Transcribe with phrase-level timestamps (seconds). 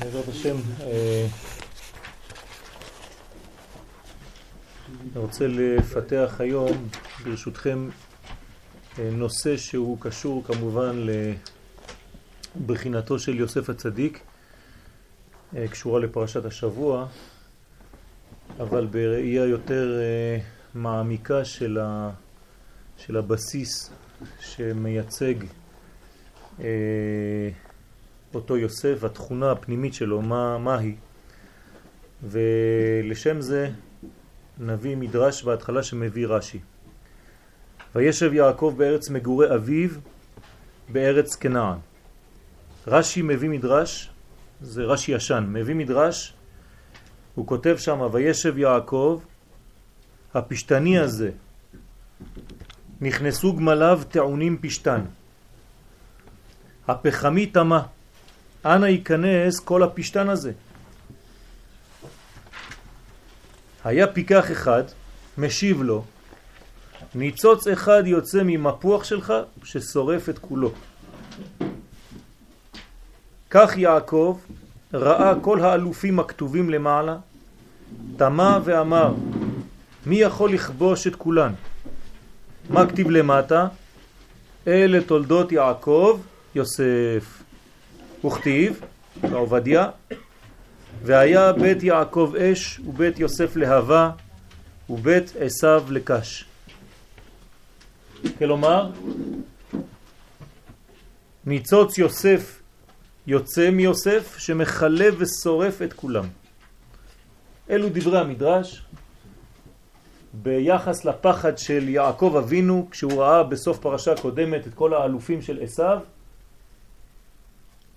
[0.00, 1.26] בעזרת השם, אה,
[4.88, 6.88] אני רוצה לפתח היום,
[7.24, 7.88] ברשותכם,
[8.98, 11.06] אה, נושא שהוא קשור כמובן
[12.56, 14.20] לבחינתו של יוסף הצדיק,
[15.56, 17.06] אה, קשורה לפרשת השבוע,
[18.60, 20.00] אבל בראייה יותר
[20.74, 22.10] מעמיקה של, ה,
[22.96, 23.90] של הבסיס
[24.40, 25.34] שמייצג
[28.34, 30.94] אותו יוסף, התכונה הפנימית שלו, מה, מה היא.
[32.22, 33.70] ולשם זה
[34.58, 36.58] נביא מדרש בהתחלה שמביא רש"י.
[37.94, 39.90] וישב יעקב בארץ מגורי אביו
[40.88, 41.78] בארץ כנען.
[42.86, 44.10] רש"י מביא מדרש,
[44.60, 46.34] זה רש"י ישן, מביא מדרש,
[47.34, 49.20] הוא כותב שם וישב יעקב,
[50.34, 51.30] הפשטני הזה,
[53.00, 55.00] נכנסו גמליו טעונים פשטן.
[56.88, 57.86] הפחמי תמה,
[58.64, 60.52] אנה ייכנס כל הפשטן הזה.
[63.84, 64.82] היה פיקח אחד,
[65.38, 66.04] משיב לו,
[67.14, 69.32] ניצוץ אחד יוצא ממפוח שלך
[69.64, 70.72] ששורף את כולו.
[73.50, 74.38] כך יעקב
[74.94, 77.16] ראה כל האלופים הכתובים למעלה,
[78.16, 79.14] תמה ואמר,
[80.06, 81.52] מי יכול לכבוש את כולן?
[82.70, 83.66] מה כתיב למטה?
[84.66, 86.20] אלה תולדות יעקב
[86.54, 87.39] יוסף.
[88.24, 88.80] וכתיב,
[89.20, 89.90] בעובדיה,
[91.02, 94.10] והיה בית יעקב אש ובית יוסף להבה
[94.90, 96.44] ובית עשיו לקש.
[98.38, 98.90] כלומר,
[101.46, 102.60] ניצוץ יוסף
[103.26, 106.24] יוצא מיוסף שמחלה ושורף את כולם.
[107.70, 108.84] אלו דברי המדרש
[110.32, 115.98] ביחס לפחד של יעקב אבינו כשהוא ראה בסוף פרשה קודמת את כל האלופים של עשיו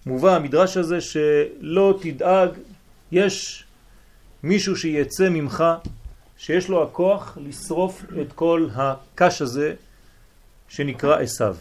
[0.06, 2.50] מובא המדרש הזה שלא תדאג,
[3.12, 3.64] יש
[4.44, 5.64] מישהו שיצא ממך
[6.38, 9.74] שיש לו הכוח לשרוף את כל הקש הזה
[10.70, 11.56] שנקרא עשיו.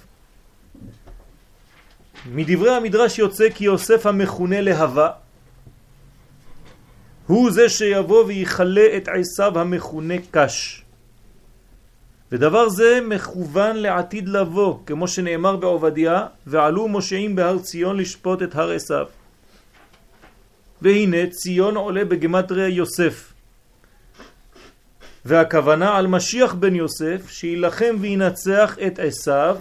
[2.27, 5.11] מדברי המדרש יוצא כי יוסף המכונה להבה
[7.27, 10.82] הוא זה שיבוא ויחלה את עשיו המכונה קש.
[12.33, 18.71] ודבר זה מכוון לעתיד לבוא, כמו שנאמר בעובדיה, ועלו מושעים בהר ציון לשפוט את הר
[18.71, 19.07] עשיו.
[20.83, 23.33] והנה ציון עולה בגמטריה יוסף.
[25.25, 29.57] והכוונה על משיח בן יוסף, שילחם וינצח את עשיו,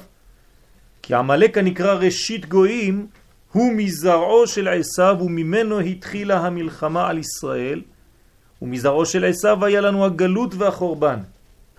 [1.02, 3.08] כי עמלק הנקרא ראשית גויים,
[3.52, 7.82] הוא מזרעו של עשיו וממנו התחילה המלחמה על ישראל,
[8.62, 11.20] ומזרעו של עשיו היה לנו הגלות והחורבן.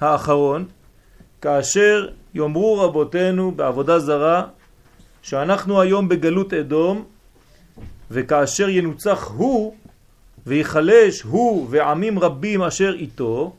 [0.00, 0.64] האחרון,
[1.42, 4.44] כאשר יאמרו רבותינו בעבודה זרה
[5.22, 7.04] שאנחנו היום בגלות אדום
[8.10, 9.74] וכאשר ינוצח הוא
[10.46, 13.52] ויחלש הוא ועמים רבים אשר איתו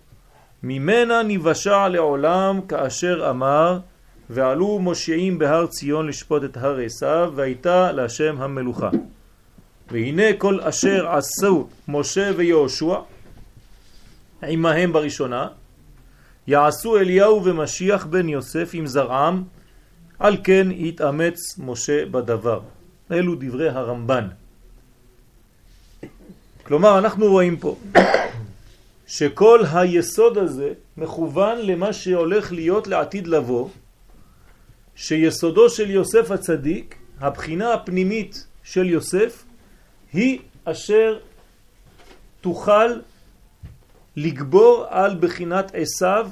[0.64, 3.80] ממנה נבשע לעולם כאשר אמר
[4.30, 8.90] ועלו מושיעים בהר ציון לשפוט את הר עשיו והייתה להשם המלוכה.
[9.92, 12.96] והנה כל אשר עשו משה ויהושע
[14.44, 15.48] עמהם בראשונה
[16.48, 19.44] יעשו אליהו ומשיח בן יוסף עם זרעם,
[20.20, 22.62] על כן יתאמץ משה בדבר.
[23.12, 24.28] אלו דברי הרמב"ן.
[26.64, 27.76] כלומר, אנחנו רואים פה
[29.08, 33.70] שכל היסוד הזה מכוון למה שהולך להיות לעתיד לבוא,
[34.96, 39.44] שיסודו של יוסף הצדיק, הבחינה הפנימית של יוסף,
[40.14, 41.20] היא אשר
[42.42, 43.00] תוכל
[44.16, 46.29] לגבור על בחינת עשיו,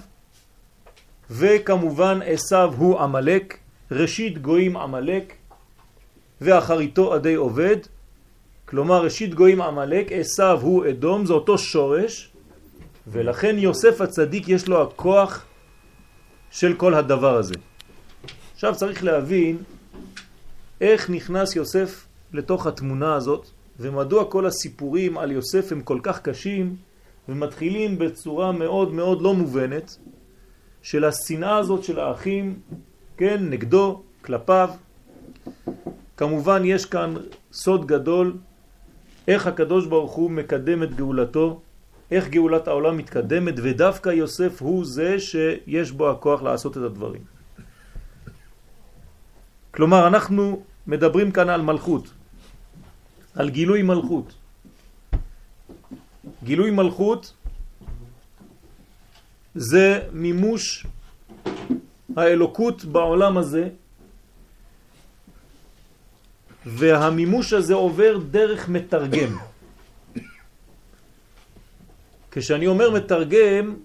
[1.29, 3.57] וכמובן עשיו הוא עמלק,
[3.91, 5.33] ראשית גויים עמלק,
[6.41, 7.77] ואחריתו עדי עובד,
[8.65, 12.31] כלומר ראשית גויים עמלק, עשיו הוא אדום, זה אותו שורש,
[13.07, 15.45] ולכן יוסף הצדיק יש לו הכוח
[16.51, 17.55] של כל הדבר הזה.
[18.53, 19.57] עכשיו צריך להבין
[20.81, 23.47] איך נכנס יוסף לתוך התמונה הזאת,
[23.79, 26.75] ומדוע כל הסיפורים על יוסף הם כל כך קשים,
[27.31, 29.97] ומתחילים בצורה מאוד מאוד לא מובנת
[30.81, 32.59] של השנאה הזאת של האחים,
[33.17, 34.69] כן, נגדו, כלפיו.
[36.17, 37.13] כמובן יש כאן
[37.53, 38.37] סוד גדול,
[39.27, 41.61] איך הקדוש ברוך הוא מקדם את גאולתו,
[42.11, 47.21] איך גאולת העולם מתקדמת, ודווקא יוסף הוא זה שיש בו הכוח לעשות את הדברים.
[49.71, 52.13] כלומר, אנחנו מדברים כאן על מלכות,
[53.35, 54.40] על גילוי מלכות.
[56.43, 57.33] גילוי מלכות
[59.55, 60.85] זה מימוש
[62.17, 63.69] האלוקות בעולם הזה
[66.65, 69.37] והמימוש הזה עובר דרך מתרגם.
[72.31, 73.75] כשאני אומר מתרגם,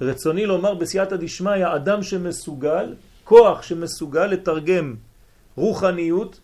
[0.00, 4.94] רצוני לומר בסייעתא דשמיא, אדם שמסוגל, כוח שמסוגל לתרגם
[5.56, 6.40] רוחניות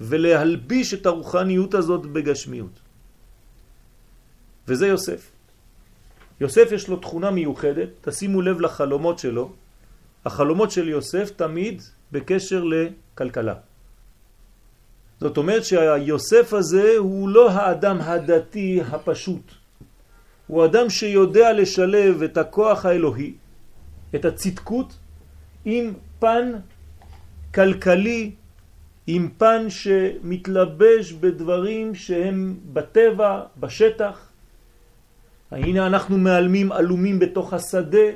[0.00, 2.85] ולהלביש את הרוחניות הזאת בגשמיות.
[4.68, 5.30] וזה יוסף.
[6.40, 9.52] יוסף יש לו תכונה מיוחדת, תשימו לב לחלומות שלו.
[10.24, 11.82] החלומות של יוסף תמיד
[12.12, 13.54] בקשר לכלכלה.
[15.20, 19.52] זאת אומרת שהיוסף הזה הוא לא האדם הדתי הפשוט.
[20.46, 23.32] הוא אדם שיודע לשלב את הכוח האלוהי,
[24.14, 24.98] את הצדקות,
[25.64, 26.52] עם פן
[27.54, 28.30] כלכלי,
[29.06, 34.28] עם פן שמתלבש בדברים שהם בטבע, בשטח.
[35.50, 38.08] הנה אנחנו מעלמים אלומים בתוך השדה,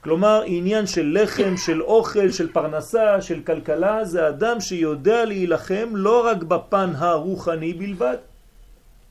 [0.00, 6.26] כלומר עניין של לחם, של אוכל, של פרנסה, של כלכלה, זה אדם שיודע להילחם לא
[6.26, 8.16] רק בפן הרוחני בלבד,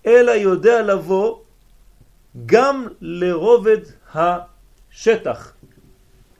[0.05, 1.37] אלא יודע לבוא
[2.45, 3.77] גם לרובד
[4.13, 5.53] השטח,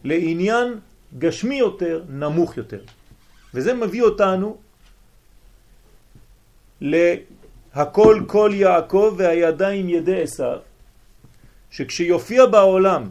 [0.04, 0.80] לעניין
[1.20, 2.80] גשמי יותר, נמוך יותר.
[3.54, 4.58] וזה מביא אותנו
[6.82, 10.60] להכל כל יעקב והידיים ידי עשיו,
[11.76, 13.10] שכשיופיע בעולם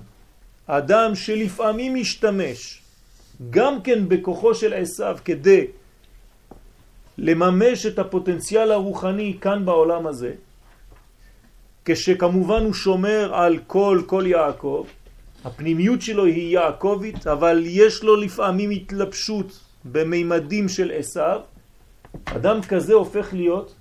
[0.66, 2.82] אדם שלפעמים משתמש
[3.50, 5.66] גם כן בכוחו של עשיו כדי
[7.18, 10.32] לממש את הפוטנציאל הרוחני כאן בעולם הזה,
[11.84, 14.86] כשכמובן הוא שומר על כל כל יעקב,
[15.44, 21.40] הפנימיות שלו היא יעקבית, אבל יש לו לפעמים התלבשות במימדים של עשיו,
[22.24, 23.74] אדם כזה הופך להיות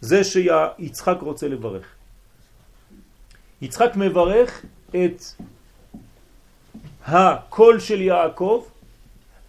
[0.00, 2.03] זה שיצחק רוצה לברך.
[3.62, 5.22] יצחק מברך את
[7.06, 8.64] הקול של יעקב,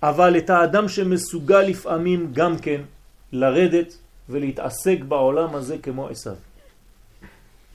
[0.04, 2.82] אבל את האדם שמסוגל לפעמים גם כן
[3.32, 3.98] לרדת
[4.30, 6.36] ולהתעסק בעולם הזה כמו עשיו.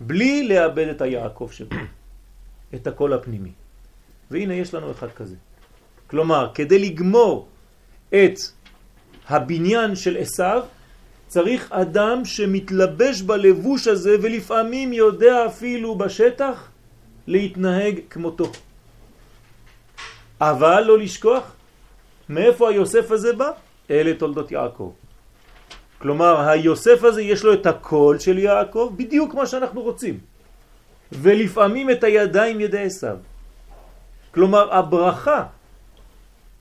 [0.00, 1.76] בלי לאבד את היעקב שבו,
[2.74, 3.52] את הקול הפנימי.
[4.30, 5.36] והנה יש לנו אחד כזה.
[6.06, 7.48] כלומר, כדי לגמור
[8.08, 8.38] את
[9.28, 10.62] הבניין של עשיו,
[11.30, 16.68] צריך אדם שמתלבש בלבוש הזה ולפעמים יודע אפילו בשטח
[17.26, 18.50] להתנהג כמותו.
[20.40, 21.54] אבל לא לשכוח,
[22.28, 23.50] מאיפה היוסף הזה בא?
[23.90, 24.92] אלה תולדות יעקב.
[25.98, 30.18] כלומר, היוסף הזה יש לו את הקול של יעקב, בדיוק מה שאנחנו רוצים.
[31.12, 33.16] ולפעמים את הידיים ידי עשיו.
[34.34, 35.44] כלומר, הברכה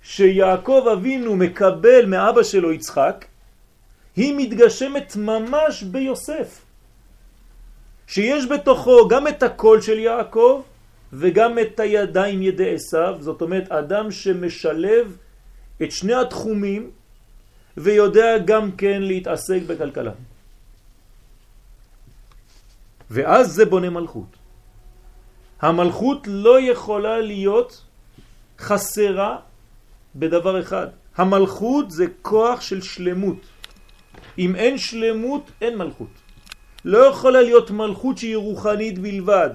[0.02, 3.26] שיעקב אבינו מקבל מאבא שלו יצחק,
[4.16, 6.62] היא מתגשמת ממש ביוסף.
[8.08, 10.62] שיש בתוכו גם את הקול של יעקב
[11.14, 15.18] וגם את הידיים ידי עשיו, זאת אומרת אדם שמשלב
[15.84, 16.92] את שני התחומים
[17.78, 20.12] ויודע גם כן להתעסק בכלכלה.
[23.10, 24.36] ואז זה בונה מלכות.
[25.62, 27.84] המלכות לא יכולה להיות
[28.60, 29.38] חסרה
[30.16, 30.88] בדבר אחד.
[31.18, 33.38] המלכות זה כוח של שלמות.
[34.38, 36.14] אם אין שלמות, אין מלכות.
[36.86, 39.50] לא יכולה להיות מלכות שהיא רוחנית בלבד.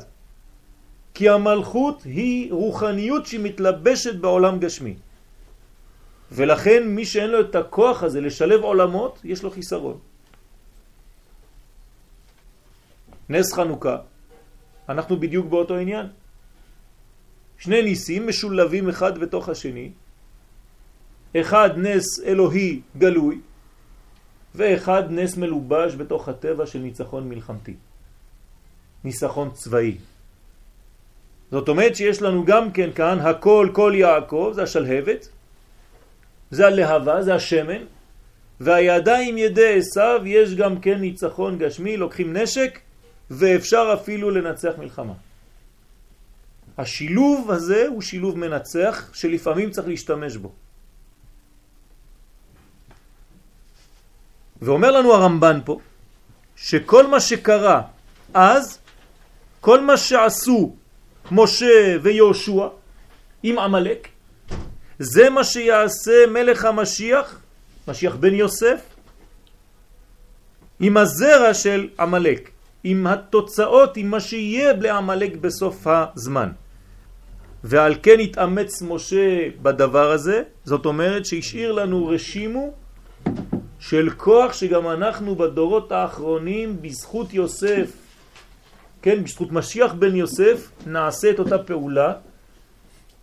[1.14, 4.94] כי המלכות היא רוחניות שמתלבשת בעולם גשמי.
[6.32, 9.98] ולכן מי שאין לו את הכוח הזה לשלב עולמות, יש לו חיסרון.
[13.28, 13.96] נס חנוכה,
[14.88, 16.06] אנחנו בדיוק באותו עניין.
[17.58, 19.90] שני ניסים משולבים אחד בתוך השני,
[21.36, 23.40] אחד נס אלוהי גלוי,
[24.54, 27.74] ואחד נס מלובש בתוך הטבע של ניצחון מלחמתי.
[29.04, 29.96] ניסחון צבאי.
[31.50, 35.28] זאת אומרת שיש לנו גם כן כאן הכל כל יעקב, זה השלהבת,
[36.50, 37.82] זה הלהבה, זה השמן,
[38.60, 42.78] והידיים ידי עשיו יש גם כן ניצחון גשמי, לוקחים נשק
[43.30, 45.14] ואפשר אפילו לנצח מלחמה.
[46.78, 50.52] השילוב הזה הוא שילוב מנצח שלפעמים צריך להשתמש בו.
[54.64, 55.78] ואומר לנו הרמב"ן פה,
[56.56, 57.82] שכל מה שקרה
[58.34, 58.78] אז,
[59.60, 60.74] כל מה שעשו
[61.30, 62.66] משה ויהושע
[63.42, 64.08] עם עמלק,
[64.98, 67.40] זה מה שיעשה מלך המשיח,
[67.88, 68.80] משיח בן יוסף,
[70.80, 72.50] עם הזרע של עמלק,
[72.84, 76.48] עם התוצאות, עם מה שיהיה לעמלק בסוף הזמן.
[77.64, 82.72] ועל כן התאמץ משה בדבר הזה, זאת אומרת שהשאיר לנו רשימו
[83.88, 87.92] של כוח שגם אנחנו בדורות האחרונים בזכות יוסף,
[89.02, 92.12] כן, בזכות משיח בן יוסף, נעשה את אותה פעולה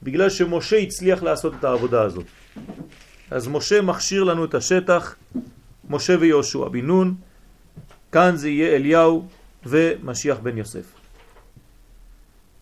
[0.03, 2.25] בגלל שמשה הצליח לעשות את העבודה הזאת.
[3.32, 5.15] אז משה מכשיר לנו את השטח,
[5.89, 7.15] משה ויהושע בן נון,
[8.12, 9.27] כאן זה יהיה אליהו
[9.65, 10.86] ומשיח בן יוסף.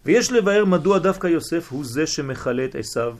[0.05, 3.17] ויש לבאר מדוע דווקא יוסף הוא זה שמחלה את עשיו,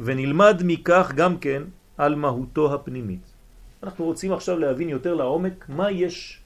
[0.00, 1.62] ונלמד מכך גם כן
[1.98, 3.35] על מהותו הפנימית.
[3.82, 6.40] אנחנו רוצים עכשיו להבין יותר לעומק מה יש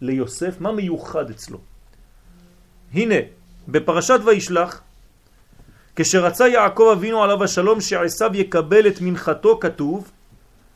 [0.00, 1.58] ליוסף, מה מיוחד אצלו.
[2.94, 3.14] הנה,
[3.68, 4.82] בפרשת וישלח,
[5.96, 10.10] כשרצה יעקב אבינו עליו השלום שעשיו יקבל את מנחתו כתוב,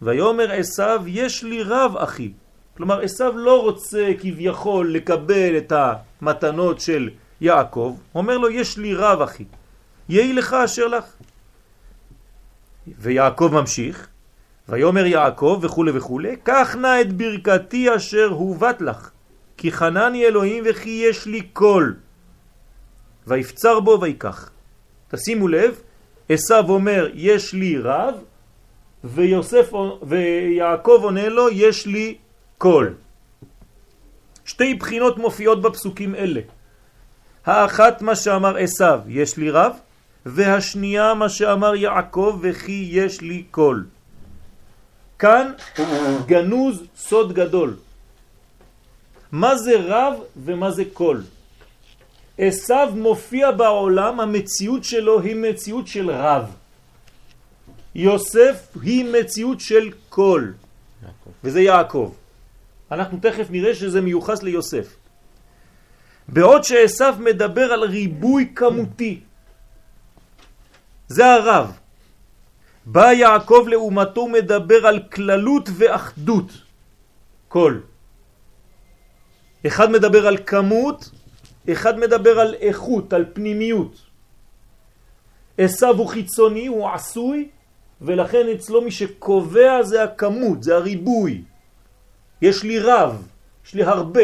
[0.02, 2.32] ויאמר עשיו יש לי רב אחי.
[2.76, 9.20] כלומר עשיו לא רוצה כביכול לקבל את המתנות של יעקב, אומר לו יש לי רב
[9.20, 9.44] אחי,
[10.08, 11.04] יהי לך אשר לך.
[12.98, 14.08] ויעקב ממשיך,
[14.68, 19.10] ויאמר יעקב וכו' וכו', קח נא את ברכתי אשר הובט לך,
[19.56, 21.96] כי חנני אלוהים וכי יש לי קול.
[23.26, 24.50] ויפצר בו ויקח.
[25.08, 25.80] תשימו לב,
[26.28, 28.14] עשיו אומר יש לי רב,
[29.04, 32.16] ויוסף ויעקב עונה לו יש לי
[32.58, 32.94] כל.
[34.44, 36.40] שתי בחינות מופיעות בפסוקים אלה.
[37.46, 39.72] האחת מה שאמר עשיו יש לי רב,
[40.26, 43.86] והשנייה מה שאמר יעקב וכי יש לי כל.
[45.22, 45.52] כאן
[46.26, 47.76] גנוז סוד גדול.
[49.32, 51.22] מה זה רב ומה זה כל?
[52.38, 56.50] עשיו מופיע בעולם, המציאות שלו היא מציאות של רב.
[57.94, 60.54] יוסף היא מציאות של קול,
[61.44, 62.12] וזה יעקב.
[62.90, 64.86] אנחנו תכף נראה שזה מיוחס ליוסף.
[66.28, 69.20] בעוד שעשיו מדבר על ריבוי כמותי,
[71.08, 71.81] זה הרב.
[72.86, 76.52] בא יעקב לעומתו מדבר על כללות ואחדות.
[77.48, 77.78] כל.
[79.66, 81.10] אחד מדבר על כמות,
[81.72, 83.96] אחד מדבר על איכות, על פנימיות.
[85.58, 87.48] עשיו הוא חיצוני, הוא עשוי,
[88.00, 91.42] ולכן אצלו מי שקובע זה הכמות, זה הריבוי.
[92.42, 93.28] יש לי רב,
[93.66, 94.22] יש לי הרבה.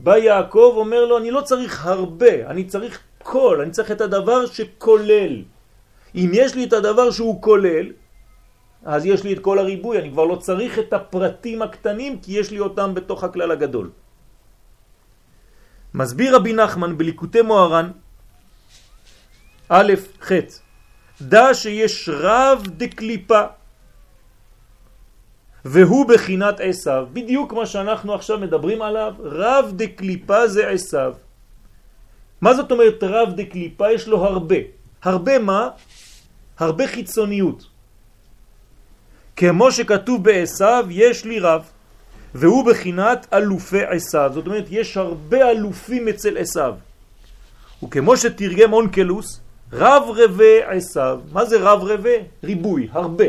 [0.00, 4.46] בא יעקב, אומר לו, אני לא צריך הרבה, אני צריך כל, אני צריך את הדבר
[4.46, 5.42] שכולל.
[6.14, 7.86] אם יש לי את הדבר שהוא כולל,
[8.84, 12.50] אז יש לי את כל הריבוי, אני כבר לא צריך את הפרטים הקטנים, כי יש
[12.50, 13.90] לי אותם בתוך הכלל הגדול.
[15.94, 17.90] מסביר רבי נחמן בליקוטי מוהר"ן,
[19.68, 20.32] א', ח',
[21.22, 23.42] דע שיש רב דקליפה,
[25.64, 31.14] והוא בחינת עשיו, בדיוק מה שאנחנו עכשיו מדברים עליו, רב דקליפה זה עשיו.
[32.40, 33.92] מה זאת אומרת רב דקליפה?
[33.92, 34.56] יש לו הרבה.
[35.02, 35.68] הרבה מה?
[36.62, 37.66] הרבה חיצוניות.
[39.36, 41.62] כמו שכתוב בעשיו, יש לי רב.
[42.34, 46.74] והוא בחינת אלופי עשיו, זאת אומרת יש הרבה אלופים אצל עשיו.
[47.82, 49.40] וכמו שתרגם אונקלוס,
[49.72, 52.16] רב רבה עשיו, מה זה רב רבה?
[52.44, 53.24] ריבוי, הרבה.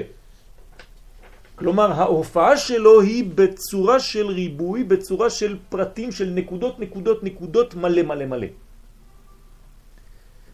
[1.56, 8.02] כלומר ההופעה שלו היא בצורה של ריבוי, בצורה של פרטים של נקודות נקודות נקודות מלא
[8.02, 8.48] מלא מלא.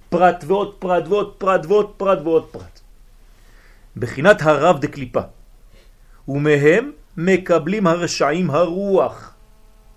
[0.10, 2.80] פרט ועוד פרט ועוד פרט ועוד פרט ועוד פרט.
[3.98, 5.22] בחינת הרב דקליפה.
[6.28, 9.34] ומהם מקבלים הרשעים הרוח.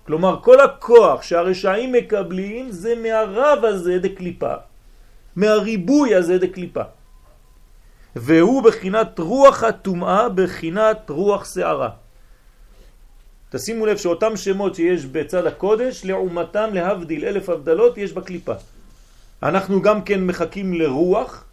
[0.05, 4.53] כלומר, כל הכוח שהרשעים מקבלים זה מהרב הזה דקליפה,
[5.35, 6.81] מהריבוי הזה דקליפה.
[8.15, 11.89] והוא בחינת רוח הטומאה, בחינת רוח שערה.
[13.49, 18.53] תשימו לב שאותם שמות שיש בצד הקודש, לעומתם להבדיל אלף הבדלות, יש בקליפה.
[19.43, 21.43] אנחנו גם כן מחכים לרוח,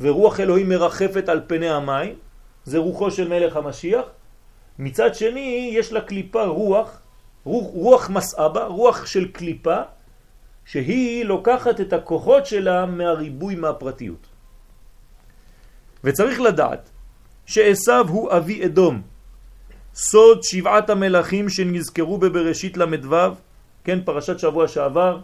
[0.00, 2.14] ורוח אלוהים מרחפת על פני המים,
[2.64, 4.04] זה רוחו של מלך המשיח,
[4.78, 6.98] מצד שני יש לה קליפה רוח,
[7.44, 9.80] רוח, רוח מסעבה, רוח של קליפה,
[10.64, 14.26] שהיא לוקחת את הכוחות שלה מהריבוי מהפרטיות.
[16.04, 16.90] וצריך לדעת
[17.46, 19.02] שעשיו הוא אבי אדום,
[19.94, 23.34] סוד שבעת המלאכים שנזכרו בבראשית למדו,
[23.84, 25.20] כן, פרשת שבוע שעבר,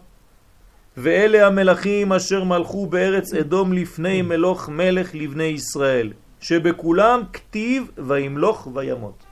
[0.96, 9.24] ואלה המלאכים אשר מלכו בארץ אדום לפני מלוך מלך לבני ישראל, שבכולם כתיב וימלוך וימות.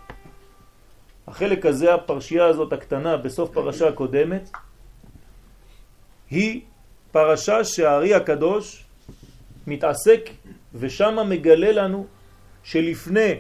[1.29, 4.51] החלק הזה, הפרשייה הזאת הקטנה בסוף פרשה הקודמת,
[6.31, 6.61] היא
[7.13, 8.85] פרשה שהארי הקדוש
[9.67, 10.31] מתעסק
[10.75, 12.07] ושם מגלה לנו
[12.63, 13.35] שלפני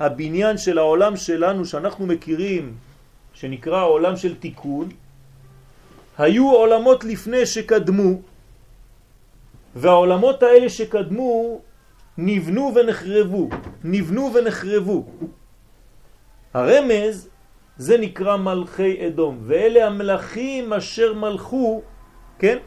[0.00, 2.74] הבניין של העולם שלנו שאנחנו מכירים,
[3.34, 4.88] שנקרא העולם של תיקון,
[6.18, 8.20] היו עולמות לפני שקדמו,
[9.74, 11.60] והעולמות האלה שקדמו
[12.18, 13.48] נבנו ונחרבו,
[13.84, 15.06] נבנו ונחרבו.
[16.54, 17.28] הרמז
[17.76, 21.82] זה נקרא מלכי אדום, ואלה המלכים אשר מלכו,
[22.38, 22.58] כן,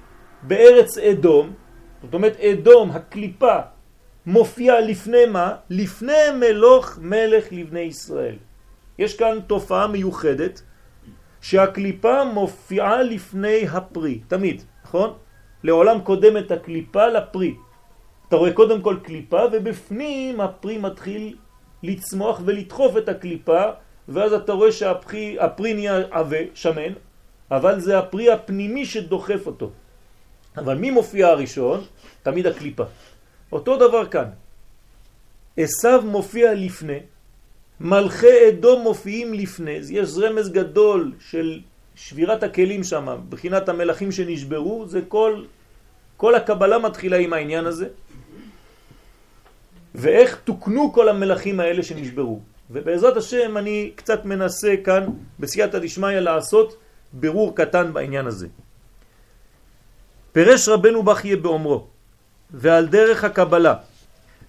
[0.44, 1.54] בארץ אדום,
[2.04, 3.58] זאת אומרת אדום, הקליפה,
[4.25, 5.56] מופיע לפני מה?
[5.70, 8.36] לפני מלוך מלך לבני ישראל.
[9.00, 10.62] יש כאן תופעה מיוחדת
[11.41, 15.13] שהקליפה מופיעה לפני הפרי, תמיד, נכון?
[15.63, 17.56] לעולם קודמת הקליפה לפרי.
[18.27, 21.36] אתה רואה קודם כל קליפה ובפנים הפרי מתחיל
[21.84, 23.63] לצמוח ולדחוף את הקליפה
[24.08, 26.94] ואז אתה רואה שהפרי נהיה עווה, שמן,
[27.51, 29.72] אבל זה הפרי הפנימי שדוחף אותו.
[30.58, 31.84] אבל מי מופיע הראשון?
[32.24, 32.84] תמיד הקליפה.
[33.51, 34.29] אותו דבר כאן.
[35.58, 37.00] עשיו מופיע לפני,
[37.81, 41.60] מלכי אדום מופיעים לפני, יש רמז גדול של
[41.96, 45.43] שבירת הכלים שם, בחינת המלכים שנשברו, זה כל,
[46.17, 47.88] כל הקבלה מתחילה עם העניין הזה.
[49.96, 52.39] ואיך תוקנו כל המלכים האלה שנשברו.
[52.72, 55.05] ובעזרת השם אני קצת מנסה כאן
[55.39, 56.77] בסייעתא דשמיא לעשות
[57.13, 58.48] ברור קטן בעניין הזה.
[60.31, 61.88] פרש רבנו בחייה באומרו,
[62.51, 63.74] ועל דרך הקבלה,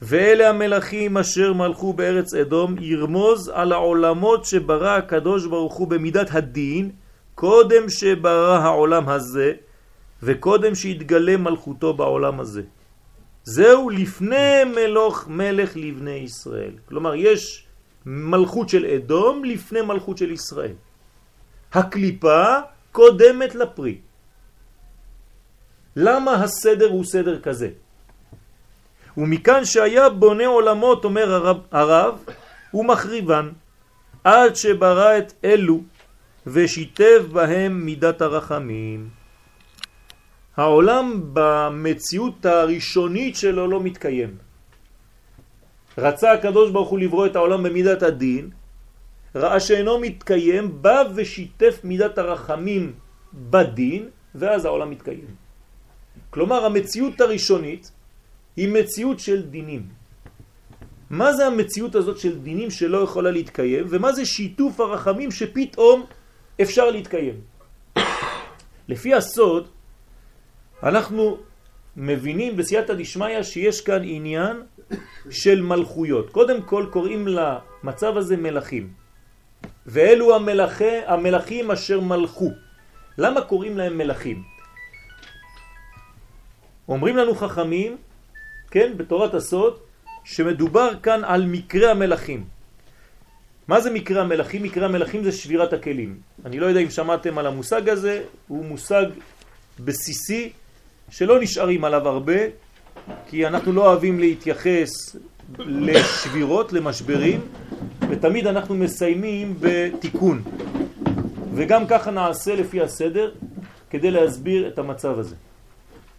[0.02, 6.90] ואלה המלכים אשר מלכו בארץ אדום, ירמוז על העולמות שברא הקדוש ברוך הוא במידת הדין,
[7.34, 9.52] קודם שברא העולם הזה,
[10.22, 12.62] וקודם שיתגלה מלכותו בעולם הזה.
[13.44, 16.72] זהו לפני מלוך מלך לבני ישראל.
[16.88, 17.66] כלומר, יש
[18.06, 20.74] מלכות של אדום לפני מלכות של ישראל.
[21.72, 22.44] הקליפה
[22.92, 23.98] קודמת לפרי.
[25.96, 27.68] למה הסדר הוא סדר כזה?
[29.18, 32.24] ומכאן שהיה בונה עולמות, אומר הרב, הרב
[32.70, 33.48] הוא מחריבן,
[34.24, 35.80] עד שברא את אלו
[36.46, 39.08] ושיתף בהם מידת הרחמים.
[40.56, 44.36] העולם במציאות הראשונית שלו לא מתקיים.
[45.98, 48.50] רצה הקדוש ברוך הוא לברוא את העולם במידת הדין,
[49.34, 52.92] ראה שאינו מתקיים, בא ושיתף מידת הרחמים
[53.34, 55.26] בדין, ואז העולם מתקיים.
[56.30, 57.90] כלומר, המציאות הראשונית
[58.58, 59.86] היא מציאות של דינים.
[61.10, 66.06] מה זה המציאות הזאת של דינים שלא יכולה להתקיים, ומה זה שיתוף הרחמים שפתאום
[66.62, 67.34] אפשר להתקיים?
[68.88, 69.68] לפי הסוד,
[70.82, 71.38] אנחנו
[71.96, 74.56] מבינים בסייעתא דשמיא שיש כאן עניין
[75.30, 76.30] של מלכויות.
[76.30, 78.92] קודם כל קוראים למצב הזה מלכים.
[79.86, 82.50] ואלו המלכי, המלכים אשר מלכו.
[83.18, 84.42] למה קוראים להם מלכים?
[86.88, 88.07] אומרים לנו חכמים,
[88.70, 89.78] כן, בתורת הסוד,
[90.24, 92.44] שמדובר כאן על מקרה המלכים.
[93.68, 94.62] מה זה מקרה המלכים?
[94.62, 96.20] מקרה המלכים זה שבירת הכלים.
[96.44, 99.04] אני לא יודע אם שמעתם על המושג הזה, הוא מושג
[99.80, 100.52] בסיסי
[101.10, 102.40] שלא נשארים עליו הרבה,
[103.28, 105.16] כי אנחנו לא אוהבים להתייחס
[105.58, 107.40] לשבירות, למשברים,
[108.08, 110.42] ותמיד אנחנו מסיימים בתיקון.
[111.54, 113.32] וגם ככה נעשה לפי הסדר
[113.90, 115.36] כדי להסביר את המצב הזה.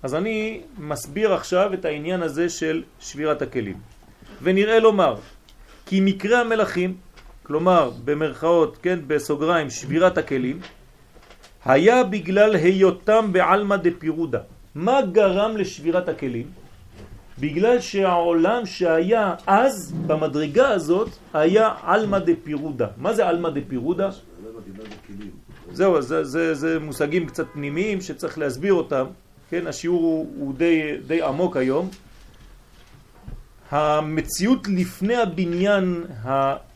[0.04, 3.78] אז אני מסביר עכשיו את העניין הזה של שבירת הכלים.
[4.42, 5.16] ונראה לומר,
[5.86, 6.98] כי מקרה המלכים,
[7.44, 10.60] כלומר במרכאות, כן, בסוגריים, שבירת הכלים,
[11.66, 14.40] היה בגלל היותם בעלמא דפירודה.
[14.76, 16.48] מה גרם לשבירת הכלים?
[17.40, 22.88] בגלל שהעולם שהיה אז, במדרגה הזאת, היה אלמא דפירודה.
[22.98, 24.10] מה זה אלמא דפירודה?
[25.72, 29.06] זהו, זה, זה, זה מושגים קצת פנימיים שצריך להסביר אותם.
[29.50, 31.90] כן, השיעור הוא, הוא די, די עמוק היום.
[33.70, 36.06] המציאות לפני הבניין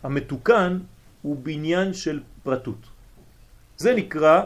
[0.04, 0.80] המתוקן
[1.22, 2.82] הוא בניין של פרטות.
[3.78, 4.42] זה נקרא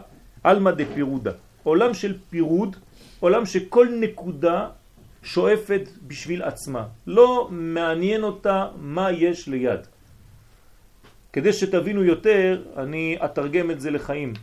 [0.46, 1.32] אלמא דפירודה.
[1.64, 2.76] עולם של פירוד,
[3.20, 4.68] עולם שכל נקודה
[5.24, 6.88] שואפת בשביל עצמה.
[7.08, 9.80] לא מעניין אותה מה יש ליד.
[11.34, 14.34] כדי שתבינו יותר, אני אתרגם את זה לחיים.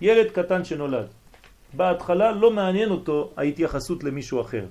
[0.00, 1.06] ילד קטן שנולד.
[1.76, 4.64] בהתחלה לא מעניין אותו ההתייחסות למישהו אחר.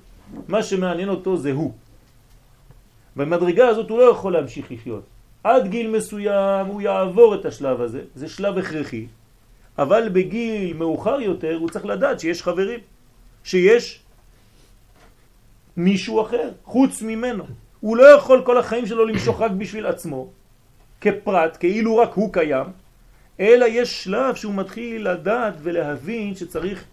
[0.48, 1.74] מה שמעניין אותו זה הוא.
[3.16, 5.04] במדרגה הזאת הוא לא יכול להמשיך לחיות.
[5.44, 9.06] עד גיל מסוים הוא יעבור את השלב הזה, זה שלב הכרחי,
[9.78, 12.80] אבל בגיל מאוחר יותר הוא צריך לדעת שיש חברים,
[13.44, 14.00] שיש
[15.78, 17.44] מישהו אחר, חוץ ממנו.
[17.80, 20.28] הוא לא יכול כל החיים שלו למשוך רק בשביל עצמו,
[21.02, 22.66] כפרט, כאילו רק הוא קיים,
[23.40, 26.84] אלא יש שלב שהוא מתחיל לדעת ולהבין שצריך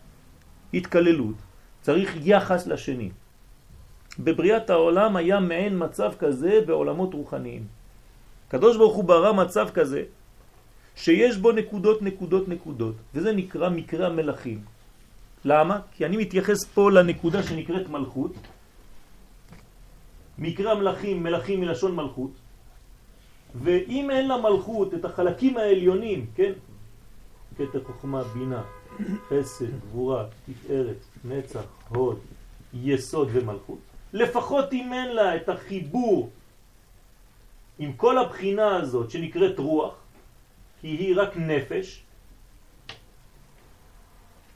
[0.74, 1.34] התקללות,
[1.82, 3.10] צריך יחס לשני.
[4.18, 7.64] בבריאת העולם היה מעין מצב כזה בעולמות רוחניים.
[8.48, 10.02] קדוש ברוך הוא ברא מצב כזה
[10.96, 14.60] שיש בו נקודות נקודות נקודות, וזה נקרא מקרה המלכים.
[15.44, 15.80] למה?
[15.96, 18.32] כי אני מתייחס פה לנקודה שנקראת מלכות.
[20.38, 22.30] מקרה המלכים, מלכים מלשון מלכות,
[23.54, 26.52] ואם אין למלכות את החלקים העליונים, כן?
[27.56, 28.62] קטע חוכמה, בינה,
[29.28, 32.18] חסד, גבורה, תפארת, נצח, הוד,
[32.74, 33.78] יסוד ומלכות,
[34.12, 36.30] לפחות אם אין לה את החיבור
[37.78, 39.94] עם כל הבחינה הזאת שנקראת רוח,
[40.80, 42.02] כי היא רק נפש,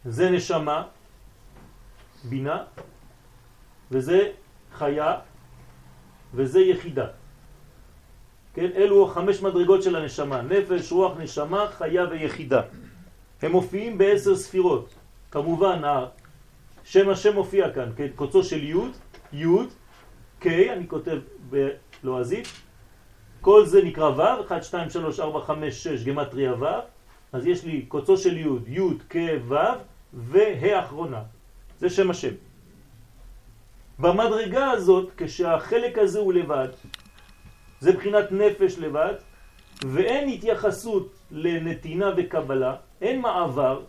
[0.04, 0.86] זה נשמה,
[2.24, 2.64] בינה,
[3.90, 4.30] וזה
[4.72, 5.18] חיה,
[6.34, 7.06] וזה יחידה.
[8.54, 12.62] כן, אלו חמש מדרגות של הנשמה, נפש, רוח, נשמה, חיה ויחידה.
[13.42, 14.94] הם מופיעים בעשר ספירות.
[15.30, 15.82] כמובן,
[16.84, 18.74] שם השם מופיע כאן, כן, קוצו של י',
[19.32, 19.46] י',
[20.40, 21.18] ק', אני כותב
[21.50, 22.48] בלועזית,
[23.40, 26.64] כל זה נקרא ו', 1, 2, 3, 4, 5, 6, גמטריה ו',
[27.32, 29.16] אז יש לי קוצו של י', י', ק',
[29.48, 29.54] ו',
[30.12, 31.22] וה' אחרונה.
[31.78, 32.34] זה שם השם.
[33.98, 36.68] במדרגה הזאת, כשהחלק הזה הוא לבד,
[37.80, 39.14] זה בחינת נפש לבד,
[39.84, 43.82] ואין התייחסות לנתינה וקבלה, אין מעבר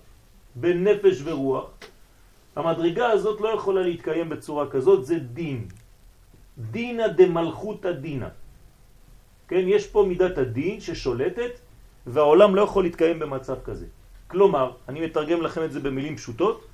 [0.55, 1.69] בין נפש ורוח,
[2.55, 5.67] המדרגה הזאת לא יכולה להתקיים בצורה כזאת, זה דין.
[6.57, 8.29] דינה דמלכותא דינה.
[9.47, 11.51] כן, יש פה מידת הדין ששולטת,
[12.07, 13.85] והעולם לא יכול להתקיים במצב כזה.
[14.27, 16.65] כלומר, אני מתרגם לכם את זה במילים פשוטות,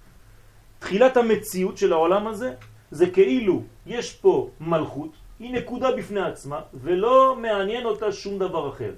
[0.79, 2.53] תחילת המציאות של העולם הזה
[2.91, 8.93] זה כאילו יש פה מלכות, היא נקודה בפני עצמה, ולא מעניין אותה שום דבר אחר.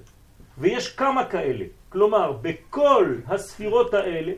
[0.58, 1.64] ויש כמה כאלה.
[1.88, 4.32] כלומר, בכל הספירות האלה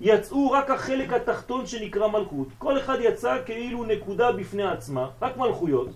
[0.00, 2.48] יצאו רק החלק התחתון שנקרא מלכות.
[2.58, 5.88] כל אחד יצא כאילו נקודה בפני עצמה, רק מלכויות.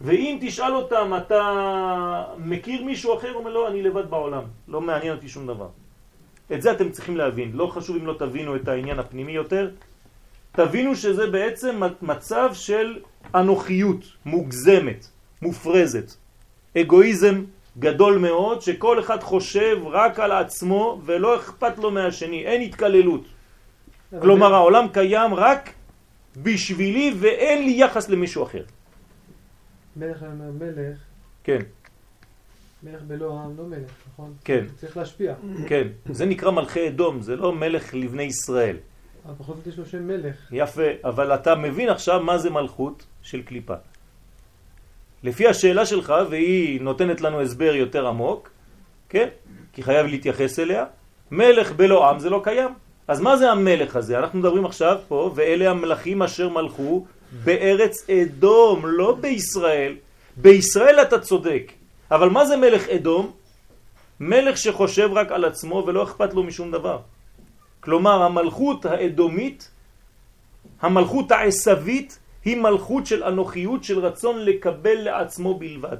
[0.00, 1.42] ואם תשאל אותם, אתה
[2.38, 3.30] מכיר מישהו אחר?
[3.30, 5.68] הוא אומר, לא, אני לבד בעולם, לא מעניין אותי שום דבר.
[6.52, 9.70] את זה אתם צריכים להבין, לא חשוב אם לא תבינו את העניין הפנימי יותר,
[10.52, 12.98] תבינו שזה בעצם מצב של
[13.34, 15.06] אנוכיות מוגזמת,
[15.42, 16.12] מופרזת,
[16.78, 17.44] אגואיזם
[17.78, 23.24] גדול מאוד, שכל אחד חושב רק על עצמו ולא אכפת לו מהשני, אין התקללות.
[24.20, 25.70] כלומר העולם קיים רק
[26.42, 28.62] בשבילי ואין לי יחס למישהו אחר.
[29.96, 30.98] מלך אומר מלך.
[31.44, 31.58] כן.
[32.82, 34.32] מלך בלא העם לא מלך, נכון?
[34.44, 34.64] כן.
[34.76, 35.34] צריך להשפיע.
[35.66, 35.88] כן.
[36.10, 38.76] זה נקרא מלכי אדום, זה לא מלך לבני ישראל.
[39.26, 40.36] אבל בכל זאת יש לו שם מלך.
[40.52, 43.74] יפה, אבל אתה מבין עכשיו מה זה מלכות של קליפה.
[45.24, 48.50] לפי השאלה שלך, והיא נותנת לנו הסבר יותר עמוק,
[49.08, 49.28] כן?
[49.72, 50.84] כי חייב להתייחס אליה,
[51.30, 52.70] מלך בלא עם זה לא קיים.
[53.08, 54.18] אז מה זה המלך הזה?
[54.18, 57.04] אנחנו מדברים עכשיו פה, ואלה המלכים אשר מלכו
[57.44, 59.94] בארץ אדום, לא בישראל.
[60.36, 61.72] בישראל אתה צודק,
[62.10, 63.32] אבל מה זה מלך אדום?
[64.20, 66.98] מלך שחושב רק על עצמו ולא אכפת לו משום דבר.
[67.80, 69.70] כלומר, המלכות האדומית,
[70.80, 75.96] המלכות העשבית, היא מלכות של אנוכיות, של רצון לקבל לעצמו בלבד.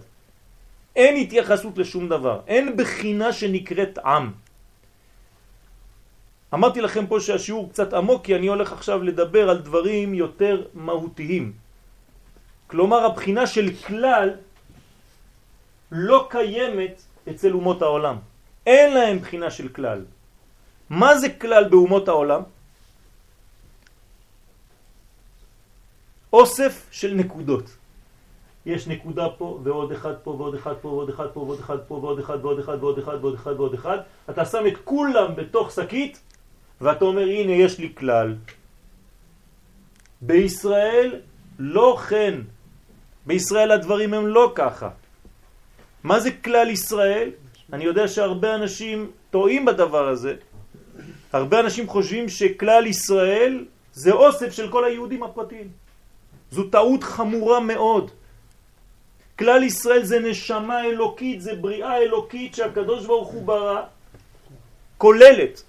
[0.97, 4.31] אין התייחסות לשום דבר, אין בחינה שנקראת עם.
[6.55, 11.53] אמרתי לכם פה שהשיעור קצת עמוק, כי אני הולך עכשיו לדבר על דברים יותר מהותיים.
[12.67, 14.31] כלומר, הבחינה של כלל
[15.93, 18.17] לא קיימת אצל אומות העולם.
[18.67, 20.05] אין להם בחינה של כלל.
[20.91, 22.43] מה זה כלל באומות העולם?
[26.35, 27.77] אוסף של נקודות.
[28.67, 31.95] יש נקודה פה ועוד אחד פה ועוד אחד פה ועוד אחד פה ועוד אחד פה
[31.95, 33.99] ועוד אחד ועוד אחד ועוד אחד ועוד אחד ועוד אחד
[34.31, 36.21] אתה שם את כולם בתוך שקית
[36.81, 38.35] ואתה אומר הנה יש לי כלל.
[40.21, 41.21] בישראל
[41.59, 42.35] לא כן.
[43.27, 44.89] בישראל הדברים הם לא ככה.
[46.03, 47.31] מה זה כלל ישראל?
[47.73, 50.35] אני יודע שהרבה אנשים טועים בדבר הזה.
[51.33, 55.84] הרבה אנשים חושבים שכלל ישראל זה אוסף של כל היהודים הפרטיים.
[56.55, 58.11] זו טעות חמורה מאוד.
[59.39, 63.83] כלל ישראל זה נשמה אלוקית, זה בריאה אלוקית שהקדוש ברוך הוא ברא,
[64.99, 65.63] כוללת,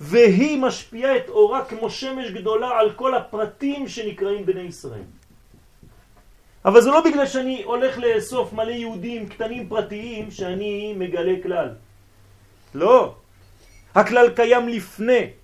[0.00, 5.10] והיא משפיעה את אורה כמו שמש גדולה על כל הפרטים שנקראים בני ישראל.
[6.64, 11.68] אבל זה לא בגלל שאני הולך לאסוף מלא יהודים קטנים פרטיים שאני מגלה כלל.
[12.74, 13.14] לא.
[13.94, 15.34] הכלל קיים לפני.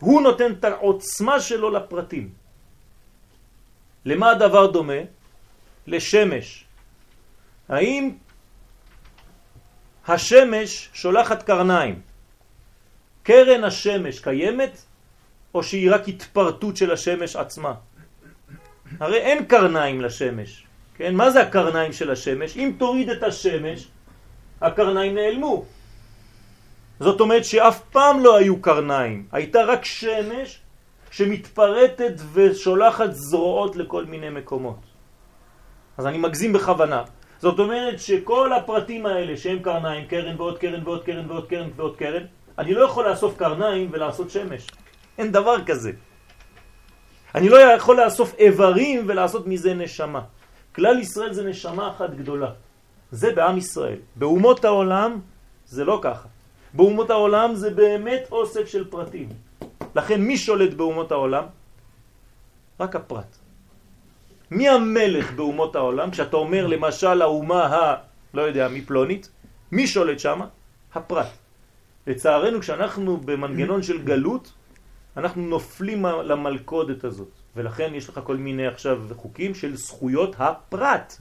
[0.00, 2.39] הוא נותן את העוצמה שלו לפרטים.
[4.04, 5.00] למה הדבר דומה?
[5.86, 6.64] לשמש.
[7.68, 8.10] האם
[10.08, 12.00] השמש שולחת קרניים?
[13.22, 14.82] קרן השמש קיימת
[15.54, 17.74] או שהיא רק התפרטות של השמש עצמה?
[19.00, 20.64] הרי אין קרניים לשמש.
[20.96, 21.14] כן?
[21.14, 22.56] מה זה הקרניים של השמש?
[22.56, 23.88] אם תוריד את השמש,
[24.60, 25.64] הקרניים נעלמו.
[27.00, 30.58] זאת אומרת שאף פעם לא היו קרניים, הייתה רק שמש
[31.10, 34.80] שמתפרטת ושולחת זרועות לכל מיני מקומות.
[35.98, 37.02] אז אני מגזים בכוונה.
[37.38, 41.96] זאת אומרת שכל הפרטים האלה שהם קרניים, קרן ועוד קרן ועוד קרן ועוד קרן ועוד
[41.96, 42.22] קרן,
[42.58, 44.66] אני לא יכול לאסוף קרניים ולעשות שמש.
[45.18, 45.92] אין דבר כזה.
[47.34, 50.20] אני לא יכול לאסוף איברים ולעשות מזה נשמה.
[50.74, 52.50] כלל ישראל זה נשמה אחת גדולה.
[53.10, 53.98] זה בעם ישראל.
[54.16, 55.20] באומות העולם
[55.66, 56.28] זה לא ככה.
[56.74, 59.49] באומות העולם זה באמת אוסף של פרטים.
[59.94, 61.44] לכן מי שולט באומות העולם?
[62.80, 63.36] רק הפרט.
[64.50, 66.10] מי המלך באומות העולם?
[66.10, 67.96] כשאתה אומר למשל האומה ה...
[68.34, 69.30] לא יודע, מפלונית,
[69.72, 70.40] מי שולט שם?
[70.94, 71.26] הפרט.
[72.06, 74.52] לצערנו כשאנחנו במנגנון של גלות,
[75.16, 77.28] אנחנו נופלים למלכודת הזאת.
[77.56, 81.16] ולכן יש לך כל מיני עכשיו חוקים של זכויות הפרט.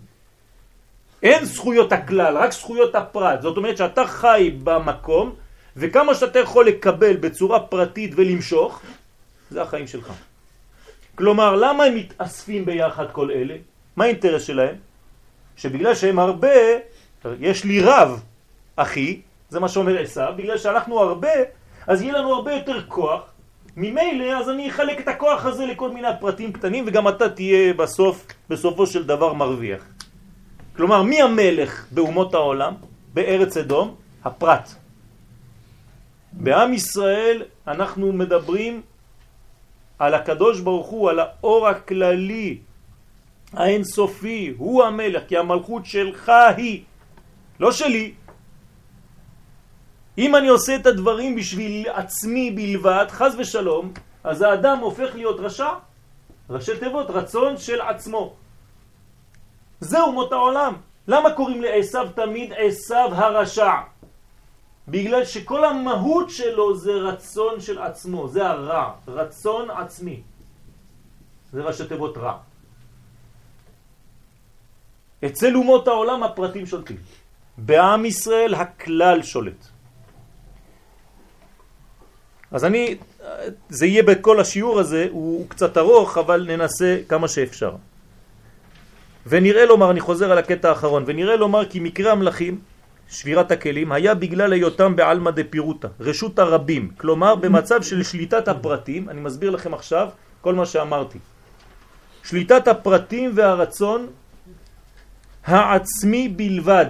[1.23, 3.41] אין זכויות הכלל, רק זכויות הפרט.
[3.41, 5.35] זאת אומרת שאתה חי במקום,
[5.79, 8.81] וכמה שאתה יכול לקבל בצורה פרטית ולמשוך,
[9.49, 10.11] זה החיים שלך.
[11.15, 13.55] כלומר, למה הם מתאספים ביחד כל אלה?
[13.95, 14.75] מה האינטרס שלהם?
[15.57, 16.57] שבגלל שהם הרבה,
[17.39, 18.23] יש לי רב,
[18.75, 21.31] אחי, זה מה שאומר עשיו, בגלל שאנחנו הרבה,
[21.87, 23.21] אז יהיה לנו הרבה יותר כוח,
[23.77, 28.25] ממילא אז אני אחלק את הכוח הזה לכל מיני פרטים קטנים וגם אתה תהיה בסוף,
[28.49, 29.83] בסופו של דבר מרוויח.
[30.75, 32.73] כלומר, מי המלך באומות העולם?
[33.13, 33.95] בארץ אדום?
[34.25, 34.78] הפרט.
[36.31, 38.81] בעם ישראל אנחנו מדברים
[39.99, 42.57] על הקדוש ברוך הוא, על האור הכללי,
[43.53, 46.83] האינסופי, הוא המלך, כי המלכות שלך היא,
[47.59, 48.13] לא שלי.
[50.17, 55.69] אם אני עושה את הדברים בשביל עצמי בלבד, חז ושלום, אז האדם הופך להיות רשע,
[56.49, 58.33] ראשי תיבות, רצון של עצמו.
[59.79, 60.73] זה אומות העולם.
[61.07, 63.71] למה קוראים לעשו תמיד עשו הרשע?
[64.89, 70.21] בגלל שכל המהות שלו זה רצון של עצמו, זה הרע, רצון עצמי.
[71.53, 72.37] זה ראשי תיבות רע.
[75.25, 76.97] אצל אומות העולם הפרטים שולטים.
[77.57, 79.67] בעם ישראל הכלל שולט.
[82.51, 82.97] אז אני,
[83.69, 87.75] זה יהיה בכל השיעור הזה, הוא, קצת ארוך, אבל ננסה כמה שאפשר.
[89.27, 92.59] ונראה לומר, אני חוזר על הקטע האחרון, ונראה לומר כי מקרה המלאכים,
[93.09, 99.21] שבירת הכלים, היה בגלל היותם בעלמא דפירוטה, רשות הרבים, כלומר במצב של שליטת הפרטים, אני
[99.21, 100.09] מסביר לכם עכשיו
[100.41, 101.19] כל מה שאמרתי.
[102.23, 104.07] שליטת הפרטים והרצון
[105.45, 106.85] העצמי בלבד.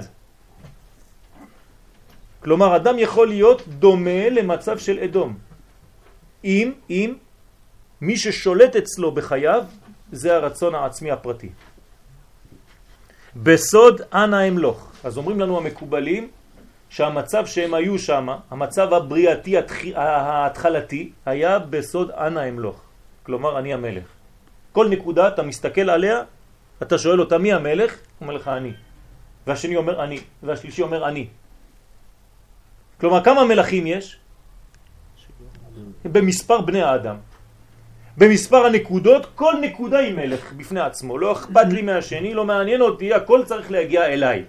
[2.44, 5.38] כלומר, אדם יכול להיות דומה למצב של אדום.
[6.44, 7.14] אם, אם,
[8.02, 9.64] מי ששולט אצלו בחייו
[10.12, 11.50] זה הרצון העצמי הפרטי.
[13.36, 14.92] בסוד אנא אמלוך.
[15.04, 16.28] אז אומרים לנו המקובלים
[16.90, 19.56] שהמצב שהם היו שם, המצב הבריאתי
[19.96, 22.82] ההתחלתי, היה בסוד אנא אמלוך.
[23.24, 24.04] כלומר, אני המלך.
[24.72, 26.22] כל נקודה, אתה מסתכל עליה,
[26.82, 27.92] אתה שואל אותה מי המלך?
[27.94, 28.74] הוא אומר לך אני.
[29.48, 31.28] והשני אומר אני, והשלישי אומר אני.
[33.00, 34.18] כלומר, כמה מלכים יש?
[36.06, 37.16] במספר בני האדם.
[38.20, 41.18] במספר הנקודות, כל נקודה היא מלך בפני עצמו.
[41.18, 44.44] לא אכפת לי מהשני, לא מעניין אותי, הכל צריך להגיע אליי.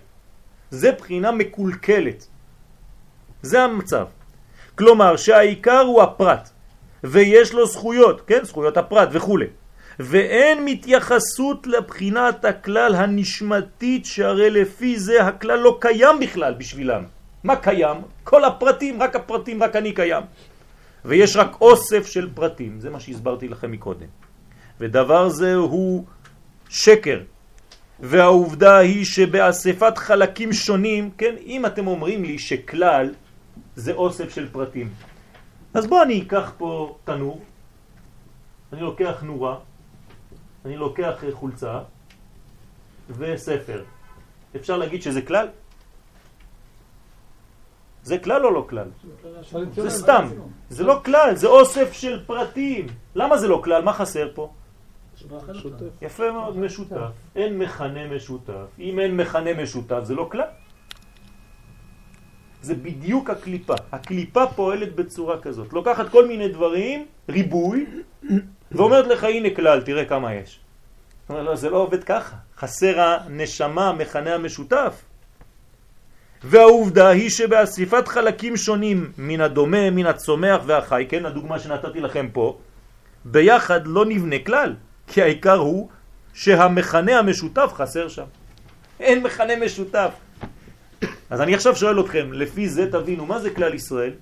[0.70, 2.26] זה בחינה מקולקלת.
[3.42, 4.06] זה המצב.
[4.74, 6.50] כלומר שהעיקר הוא הפרט,
[7.04, 9.38] ויש לו זכויות, כן, זכויות הפרט וכו'.
[9.98, 17.02] ואין מתייחסות לבחינת הכלל הנשמתית שהרי לפי זה הכלל לא קיים בכלל בשבילם.
[17.44, 17.96] מה קיים?
[18.24, 20.22] כל הפרטים, רק הפרטים, רק אני קיים.
[21.04, 24.06] ויש רק אוסף של פרטים, זה מה שהסברתי לכם מקודם.
[24.80, 26.04] ודבר זה הוא
[26.68, 27.20] שקר.
[28.00, 33.14] והעובדה היא שבאספת חלקים שונים, כן, אם אתם אומרים לי שכלל
[33.76, 34.88] זה אוסף של פרטים,
[35.74, 37.40] אז בוא אני אקח פה תנור,
[38.72, 39.56] אני לוקח נורה,
[40.64, 41.78] אני לוקח חולצה
[43.10, 43.84] וספר.
[44.56, 45.48] אפשר להגיד שזה כלל?
[48.02, 48.88] זה כלל או לא כלל?
[49.74, 50.28] זה סתם,
[50.68, 52.86] זה לא כלל, זה אוסף של פרטים.
[53.14, 53.82] למה זה לא כלל?
[53.82, 54.52] מה חסר פה?
[56.02, 57.12] יפה מאוד, משותף.
[57.36, 58.66] אין מכנה משותף.
[58.78, 60.48] אם אין מכנה משותף זה לא כלל.
[62.62, 63.74] זה בדיוק הקליפה.
[63.92, 65.72] הקליפה פועלת בצורה כזאת.
[65.72, 67.86] לוקחת כל מיני דברים, ריבוי,
[68.72, 70.60] ואומרת לך הנה כלל, תראה כמה יש.
[71.30, 72.36] לא, זה לא עובד ככה.
[72.56, 75.02] חסר הנשמה, המכנה המשותף.
[76.44, 82.58] והעובדה היא שבאסיפת חלקים שונים מן הדומה, מן הצומח והחי, כן, הדוגמה שנתתי לכם פה,
[83.24, 84.74] ביחד לא נבנה כלל,
[85.06, 85.88] כי העיקר הוא
[86.34, 88.24] שהמכנה המשותף חסר שם.
[89.00, 90.10] אין מכנה משותף.
[91.30, 94.12] אז אני עכשיו שואל אתכם, לפי זה תבינו, מה זה כלל ישראל?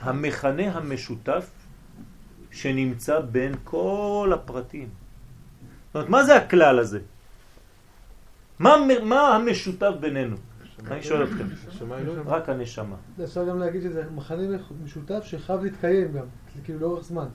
[0.00, 1.46] המכנה המשותף
[2.50, 4.88] שנמצא בין כל הפרטים.
[5.86, 7.00] זאת אומרת, מה זה הכלל הזה?
[8.58, 10.36] מה, מה המשותף בינינו?
[10.90, 11.44] אני שואל אתכם.
[12.26, 12.96] רק הנשמה.
[13.24, 14.42] אפשר גם להגיד שזה מחנה
[14.84, 16.24] משותף שחייב להתקיים גם,
[16.64, 17.26] כאילו לאורך זמן.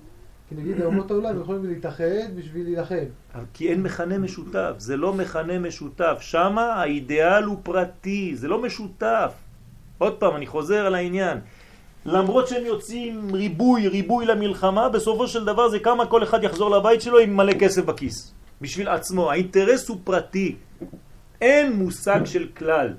[0.50, 3.06] כי נגיד אומות העולם יכולים להתאחד בשביל להילחם.
[3.54, 6.18] כי אין מכנה משותף, זה לא מכנה משותף.
[6.20, 9.34] שמה האידיאל הוא פרטי, זה לא משותף.
[9.98, 11.38] עוד פעם, אני חוזר על העניין.
[12.06, 17.02] למרות שהם יוצאים ריבוי, ריבוי למלחמה, בסופו של דבר זה כמה כל אחד יחזור לבית
[17.02, 18.34] שלו עם מלא כסף בכיס.
[18.62, 19.32] בשביל עצמו.
[19.32, 20.56] האינטרס הוא פרטי.
[21.42, 22.94] אין מושג של כלל.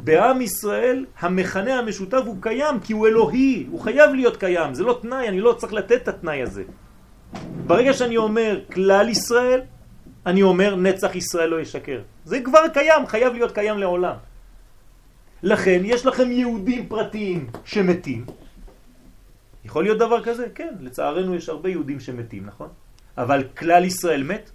[0.00, 4.98] בעם ישראל המכנה המשותף הוא קיים כי הוא אלוהי, הוא חייב להיות קיים, זה לא
[5.02, 6.62] תנאי, אני לא צריך לתת את התנאי הזה.
[7.66, 9.60] ברגע שאני אומר כלל ישראל,
[10.26, 12.00] אני אומר נצח ישראל לא ישקר.
[12.24, 14.16] זה כבר קיים, חייב להיות קיים לעולם.
[15.42, 18.24] לכן יש לכם יהודים פרטיים שמתים.
[19.64, 20.46] יכול להיות דבר כזה?
[20.54, 22.68] כן, לצערנו יש הרבה יהודים שמתים, נכון?
[23.18, 24.50] אבל כלל ישראל מת?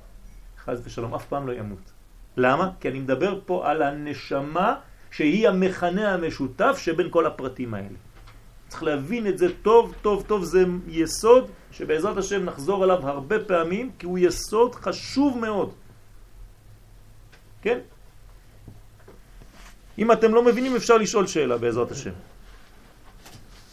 [0.66, 1.92] חז ושלום, אף פעם לא ימות.
[2.38, 2.70] למה?
[2.80, 4.76] כי אני מדבר פה על הנשמה
[5.12, 7.98] שהיא המכנה המשותף שבין כל הפרטים האלה.
[8.68, 13.92] צריך להבין את זה טוב, טוב, טוב, זה יסוד שבעזרת השם נחזור עליו הרבה פעמים,
[14.00, 15.74] כי הוא יסוד חשוב מאוד.
[17.62, 17.80] כן?
[19.98, 22.18] אם אתם לא מבינים אפשר לשאול שאלה בעזרת השם.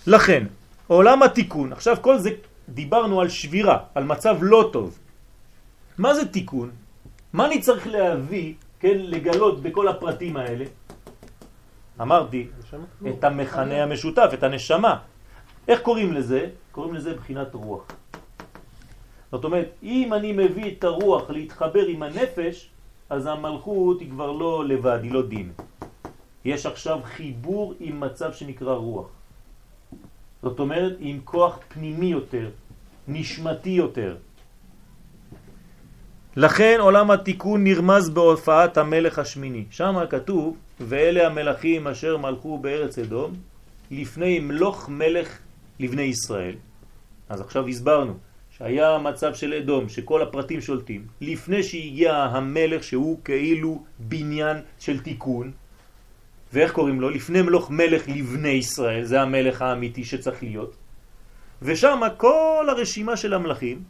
[0.06, 0.46] לכן,
[0.86, 2.30] עולם התיקון, עכשיו כל זה
[2.68, 4.98] דיברנו על שבירה, על מצב לא טוב.
[6.00, 6.70] מה זה תיקון?
[7.32, 10.64] מה אני צריך להביא, כן, לגלות בכל הפרטים האלה?
[12.00, 12.48] אמרתי,
[13.08, 14.98] את המכנה המשותף, את הנשמה.
[15.68, 16.48] איך קוראים לזה?
[16.72, 17.84] קוראים לזה בחינת רוח.
[19.32, 22.70] זאת אומרת, אם אני מביא את הרוח להתחבר עם הנפש,
[23.10, 25.52] אז המלכות היא כבר לא לבד, היא לא דין.
[26.44, 29.08] יש עכשיו חיבור עם מצב שנקרא רוח.
[30.42, 32.50] זאת אומרת, עם כוח פנימי יותר,
[33.08, 34.16] נשמתי יותר.
[36.36, 39.64] לכן עולם התיקון נרמז בהופעת המלך השמיני.
[39.70, 43.34] שם כתוב, ואלה המלכים אשר מלכו בארץ אדום,
[43.90, 45.38] לפני מלוך מלך
[45.80, 46.54] לבני ישראל.
[47.28, 48.14] אז עכשיו הסברנו
[48.58, 55.50] שהיה מצב של אדום, שכל הפרטים שולטים, לפני שהגיע המלך שהוא כאילו בניין של תיקון,
[56.52, 57.10] ואיך קוראים לו?
[57.10, 60.76] לפני מלוך מלך לבני ישראל, זה המלך האמיתי שצריך להיות.
[61.62, 63.82] ושם כל הרשימה של המלכים,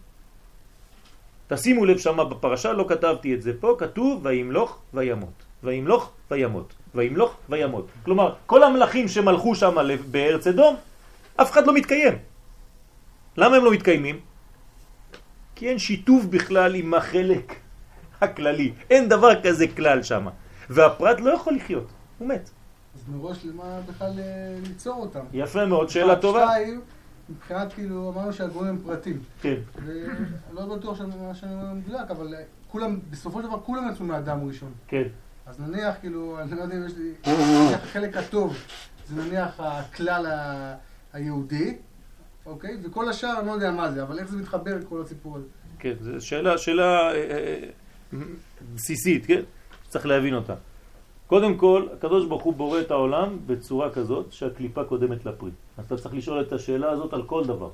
[1.50, 7.34] תשימו לב שמה בפרשה, לא כתבתי את זה פה, כתוב וימלוך וימות, וימלוך וימות, וימלוך
[7.48, 7.86] וימות.
[8.02, 9.76] כלומר, כל המלכים שמלכו שם
[10.10, 10.76] בארץ אדום,
[11.36, 12.18] אף אחד לא מתקיים.
[13.36, 14.20] למה הם לא מתקיימים?
[15.54, 17.54] כי אין שיתוף בכלל עם החלק
[18.20, 18.72] הכללי.
[18.90, 20.26] אין דבר כזה כלל שם.
[20.70, 21.86] והפרט לא יכול לחיות.
[22.18, 22.50] הוא מת.
[22.94, 25.24] אז מראש למה בכלל אה, ליצור אותם?
[25.32, 26.46] יפה מאוד, שאלה טובה.
[26.46, 26.80] שתיים,
[27.30, 29.18] מבחינת כאילו, אמרנו שהגבוהים הם פרטים.
[29.42, 29.54] כן.
[29.86, 29.98] ואני
[30.52, 34.48] לא בטוח שמה שאני אומר מדויק, אבל אה, כולם, בסופו של דבר כולם יצאו מהאדם
[34.48, 34.72] ראשון.
[34.88, 35.02] כן.
[35.46, 38.56] אז נניח, כאילו, אני לא יודע אם יש לי, נניח החלק הטוב,
[39.08, 40.74] זה נניח הכלל ה-
[41.12, 41.76] היהודי,
[42.46, 42.76] אוקיי?
[42.82, 45.46] וכל השאר, אני לא יודע מה זה, אבל איך זה מתחבר כל הסיפור הזה?
[45.78, 47.14] כן, זו שאלה, שאלה אה,
[48.12, 48.18] אה,
[48.74, 49.40] בסיסית, כן?
[49.88, 50.54] צריך להבין אותה.
[51.26, 55.50] קודם כל, הקדוש ברוך הוא בורא את העולם בצורה כזאת שהקליפה קודמת לפרי.
[55.80, 57.68] אז אתה צריך לשאול את השאלה הזאת על כל דבר.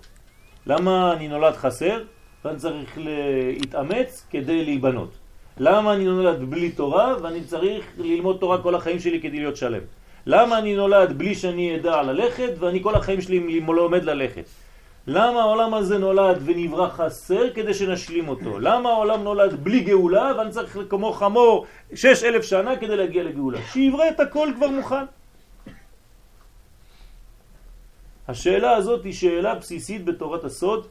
[0.67, 2.03] למה אני נולד חסר
[2.45, 5.11] ואני צריך להתאמץ כדי להיבנות?
[5.59, 9.83] למה אני נולד בלי תורה ואני צריך ללמוד תורה כל החיים שלי כדי להיות שלם?
[10.27, 14.45] למה אני נולד בלי שאני אדע ללכת ואני כל החיים שלי עומד ללכת?
[15.07, 18.59] למה העולם הזה נולד ונברא חסר כדי שנשלים אותו?
[18.59, 23.59] למה העולם נולד בלי גאולה ואני צריך כמו חמור שש אלף שנה כדי להגיע לגאולה?
[23.73, 25.05] שיברא את הכל כבר מוכן.
[28.29, 30.87] השאלה הזאת היא שאלה בסיסית בתורת הסוד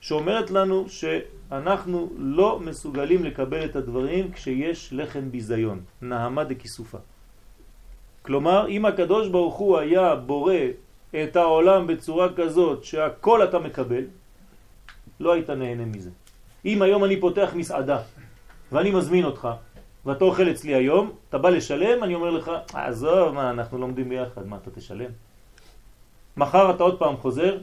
[0.00, 6.98] שאומרת לנו שאנחנו לא מסוגלים לקבל את הדברים כשיש לחם ביזיון, נהמה דכיסופה.
[8.22, 10.54] כלומר, אם הקדוש ברוך הוא היה בורא
[11.22, 14.04] את העולם בצורה כזאת שהכל אתה מקבל,
[15.20, 16.10] לא היית נהנה מזה.
[16.64, 17.98] אם היום אני פותח מסעדה
[18.72, 19.48] ואני מזמין אותך
[20.06, 24.46] ואתה אוכל אצלי היום, אתה בא לשלם, אני אומר לך, עזוב, מה, אנחנו לומדים ביחד,
[24.46, 25.10] מה, אתה תשלם?
[26.38, 27.58] מחר אתה עוד פעם חוזר,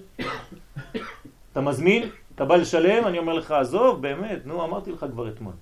[1.52, 5.54] אתה מזמין, אתה בא לשלם, אני אומר לך, עזוב, באמת, נו, אמרתי לך כבר אתמול.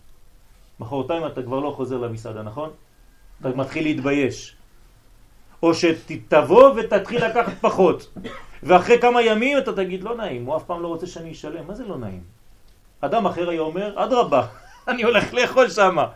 [0.79, 2.69] מחרתיים אתה כבר לא חוזר למסעדה, נכון?
[3.41, 4.55] אתה מתחיל להתבייש.
[5.63, 8.13] או שתבוא ותתחיל לקחת פחות.
[8.63, 11.67] ואחרי כמה ימים אתה תגיד, לא נעים, הוא אף פעם לא רוצה שאני אשלם.
[11.67, 12.23] מה זה לא נעים?
[13.01, 14.47] אדם אחר היה אומר, אדרבה,
[14.89, 16.07] אני הולך לאכול שמה.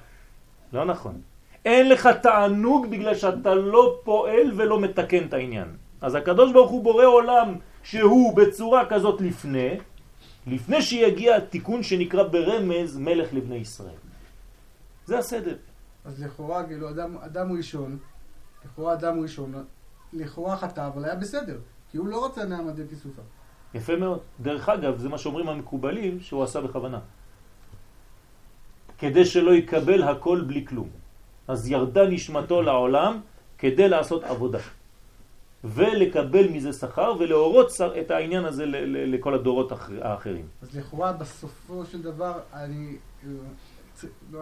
[0.74, 1.22] לא נכון.
[1.66, 5.87] אין לך תענוג בגלל שאתה לא פועל ולא מתקן את העניין.
[6.02, 9.78] אז הקדוש ברוך הוא בורא עולם שהוא בצורה כזאת לפני,
[10.48, 14.00] לפני שיגיע התיקון שנקרא ברמז מלך לבני ישראל.
[15.06, 15.56] זה הסדר.
[16.06, 17.98] אז לכאורה, כאילו, אדם, אדם ראשון,
[18.66, 19.54] לכאורה אדם ראשון,
[20.14, 21.58] לכאורה חטא, אבל היה בסדר,
[21.92, 23.22] כי הוא לא רצה נעמה דה כיסופה.
[23.74, 24.20] יפה מאוד.
[24.40, 27.00] דרך אגב, זה מה שאומרים המקובלים שהוא עשה בכוונה.
[28.98, 30.90] כדי שלא יקבל הכל בלי כלום.
[31.48, 33.20] אז ירדה נשמתו לעולם
[33.58, 34.60] כדי לעשות עבודה.
[35.64, 40.46] ולקבל מזה שכר ולהורות את העניין הזה לכל הדורות האחרים.
[40.62, 42.98] אז לכאורה בסופו של דבר, אני...
[44.32, 44.40] לא,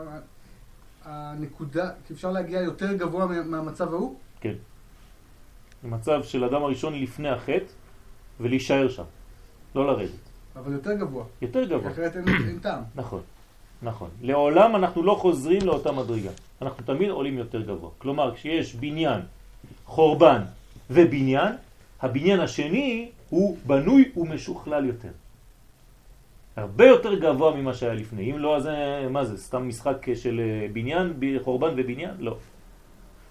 [1.06, 4.16] הנקודה, כי אפשר להגיע יותר גבוה מהמצב ההוא?
[4.42, 4.54] כן.
[5.84, 7.72] המצב של אדם הראשון לפני החטא
[8.40, 9.04] ולהישאר שם,
[9.76, 10.10] לא לרדת.
[10.56, 11.24] אבל יותר גבוה.
[11.42, 11.92] יותר גבוה.
[11.92, 12.84] אחרת אין, אין טעם.
[12.96, 13.22] נכון,
[13.82, 14.10] נכון.
[14.22, 16.32] לעולם אנחנו לא חוזרים לאותה מדרגה.
[16.62, 17.90] אנחנו תמיד עולים יותר גבוה.
[17.98, 19.22] כלומר, כשיש בניין,
[19.86, 20.42] חורבן
[20.90, 21.54] ובניין,
[22.02, 25.12] הבניין השני הוא בנוי ומשוכלל יותר.
[26.56, 28.32] הרבה יותר גבוה ממה שהיה לפני.
[28.32, 28.70] אם לא, אז
[29.10, 29.38] מה זה?
[29.38, 31.14] סתם משחק של אה, בניין,
[31.44, 32.16] חורבן ובניין?
[32.20, 32.38] לא.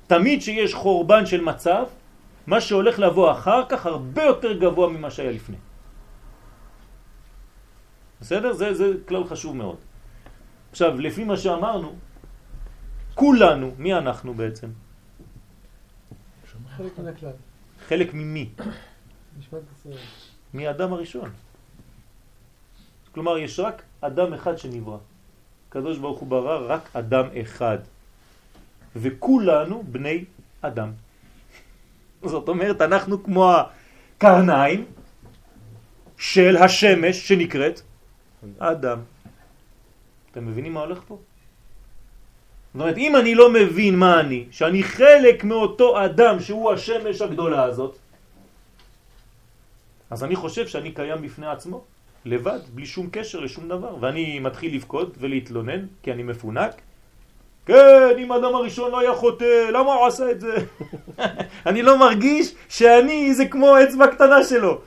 [0.07, 1.85] תמיד שיש חורבן של מצב,
[2.47, 5.57] מה שהולך לבוא אחר כך הרבה יותר גבוה ממה שהיה לפני.
[8.21, 8.53] בסדר?
[8.53, 9.77] זה, זה כלל חשוב מאוד.
[10.71, 11.93] עכשיו, לפי מה שאמרנו,
[13.15, 14.69] כולנו, מי אנחנו בעצם?
[16.77, 17.33] חלק מן הכלל.
[17.89, 18.49] חלק ממי?
[19.39, 19.99] משפט ישראל.
[20.55, 21.31] מאדם הראשון.
[23.13, 24.99] כלומר, יש רק אדם אחד שנברא.
[25.69, 27.79] הקדוש ברוך הוא ברא רק אדם אחד.
[28.97, 30.25] וכולנו בני
[30.61, 30.93] אדם.
[32.33, 34.85] זאת אומרת, אנחנו כמו הקרניים
[36.19, 37.81] של השמש שנקראת
[38.59, 38.99] אדם.
[40.31, 41.19] אתם מבינים מה הולך פה?
[42.75, 47.65] זאת אומרת, אם אני לא מבין מה אני, שאני חלק מאותו אדם שהוא השמש הגדולה
[47.65, 47.97] הזאת,
[50.11, 51.85] אז אני חושב שאני קיים בפני עצמו,
[52.25, 56.75] לבד, בלי שום קשר לשום דבר, ואני מתחיל לבכות ולהתלונן, כי אני מפונק.
[57.67, 60.57] כן, אם אדם הראשון לא היה חוטא, למה הוא עשה את זה?
[61.71, 64.81] אני לא מרגיש שאני זה כמו אצבע קטנה שלו.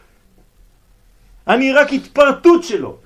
[1.47, 2.97] אני רק התפרטות שלו.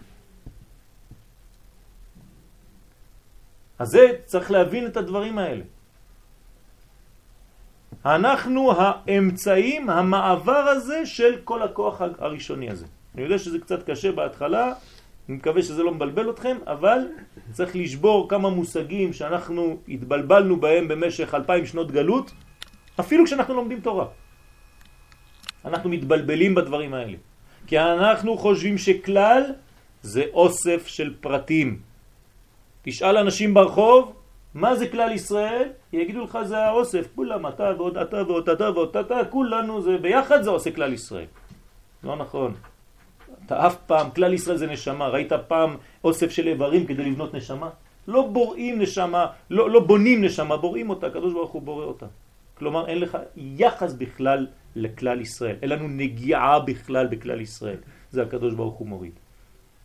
[3.81, 5.63] אז זה צריך להבין את הדברים האלה.
[8.05, 12.85] אנחנו האמצעים, המעבר הזה של כל הכוח הראשוני הזה.
[13.15, 14.73] אני יודע שזה קצת קשה בהתחלה,
[15.29, 16.99] אני מקווה שזה לא מבלבל אתכם, אבל
[17.51, 22.31] צריך לשבור כמה מושגים שאנחנו התבלבלנו בהם במשך אלפיים שנות גלות,
[22.99, 24.05] אפילו כשאנחנו לומדים תורה.
[25.65, 27.17] אנחנו מתבלבלים בדברים האלה.
[27.67, 29.43] כי אנחנו חושבים שכלל
[30.01, 31.90] זה אוסף של פרטים.
[32.81, 34.13] תשאל אנשים ברחוב,
[34.53, 35.69] מה זה כלל ישראל?
[35.93, 40.41] יגידו לך זה האוסף, כולם אתה ועוד אתה ועוד אתה ועוד אתה, כולנו זה ביחד
[40.41, 41.25] זה עושה כלל ישראל.
[42.03, 42.53] לא נכון.
[43.45, 47.69] אתה אף פעם, כלל ישראל זה נשמה, ראית פעם אוסף של איברים כדי לבנות נשמה?
[48.07, 52.05] לא בוראים נשמה, לא, לא בונים נשמה, בוראים אותה, הקדוש ברוך הוא בורא אותה.
[52.57, 57.77] כלומר אין לך יחס בכלל לכלל ישראל, אין לנו נגיעה בכלל בכלל ישראל,
[58.11, 59.13] זה הקדוש ברוך הוא מוריד.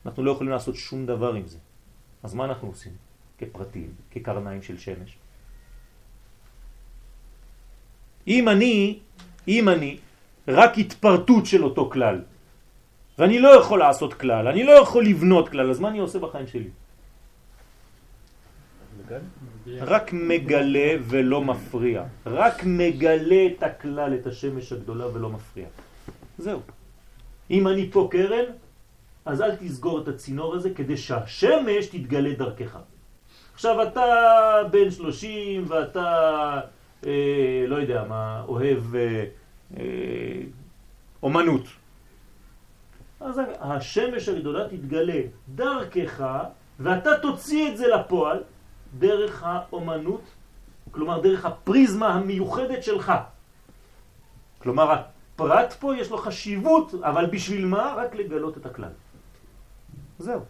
[0.06, 1.58] אנחנו לא יכולים לעשות שום דבר עם זה.
[2.22, 2.92] אז מה אנחנו עושים
[3.38, 5.16] כפרטים, כקרניים של שמש?
[8.28, 8.98] אם אני,
[9.48, 9.98] אם אני
[10.48, 12.22] רק התפרטות של אותו כלל,
[13.18, 16.46] ואני לא יכול לעשות כלל, אני לא יכול לבנות כלל, אז מה אני עושה בחיים
[16.46, 16.70] שלי?
[19.80, 22.04] רק מגלה ולא מפריע.
[22.26, 25.66] רק מגלה את הכלל, את השמש הגדולה ולא מפריע.
[26.38, 26.60] זהו.
[27.50, 28.44] אם אני פה קרן,
[29.26, 32.78] אז אל תסגור את הצינור הזה כדי שהשמש תתגלה דרכך.
[33.54, 34.04] עכשיו אתה
[34.70, 36.60] בן 30 ואתה,
[37.06, 39.24] אה, לא יודע מה, אוהב אה,
[39.76, 39.82] אה,
[41.22, 41.64] אומנות.
[43.20, 45.20] אז השמש הגדולה תתגלה
[45.54, 46.24] דרכך
[46.80, 48.42] ואתה תוציא את זה לפועל
[48.98, 50.22] דרך האומנות,
[50.90, 53.12] כלומר דרך הפריזמה המיוחדת שלך.
[54.58, 57.94] כלומר הפרט פה יש לו חשיבות, אבל בשביל מה?
[57.96, 58.92] רק לגלות את הכלל.
[60.18, 60.40] זהו.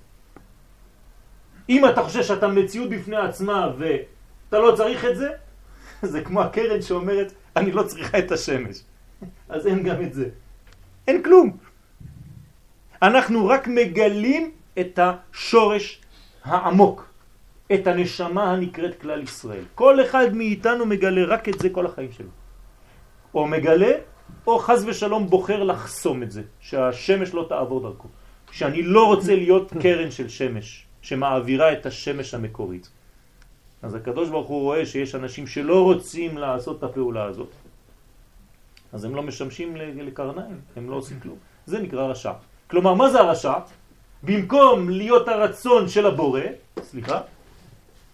[1.69, 5.31] אם אתה חושב שאתה מציאות בפני עצמה ואתה לא צריך את זה,
[6.12, 8.83] זה כמו הקרן שאומרת, אני לא צריכה את השמש.
[9.49, 10.29] אז אין גם את זה.
[11.09, 11.57] אין כלום.
[13.03, 16.01] אנחנו רק מגלים את השורש
[16.45, 17.09] העמוק,
[17.75, 19.64] את הנשמה הנקראת כלל ישראל.
[19.75, 22.29] כל אחד מאיתנו מגלה רק את זה כל החיים שלו.
[23.35, 23.93] או מגלה,
[24.47, 28.09] או חז ושלום בוחר לחסום את זה, שהשמש לא תעבור דרכו.
[28.57, 32.89] שאני לא רוצה להיות קרן של שמש, שמעבירה את השמש המקורית.
[33.83, 37.53] אז הקדוש ברוך הוא רואה שיש אנשים שלא רוצים לעשות את הפעולה הזאת.
[38.93, 41.37] אז הם לא משמשים לקרניים, הם לא עושים כלום.
[41.67, 42.33] זה נקרא רשע.
[42.71, 43.55] כלומר, מה זה הרשע?
[44.23, 46.41] במקום להיות הרצון של הבורא,
[46.83, 47.21] סליחה,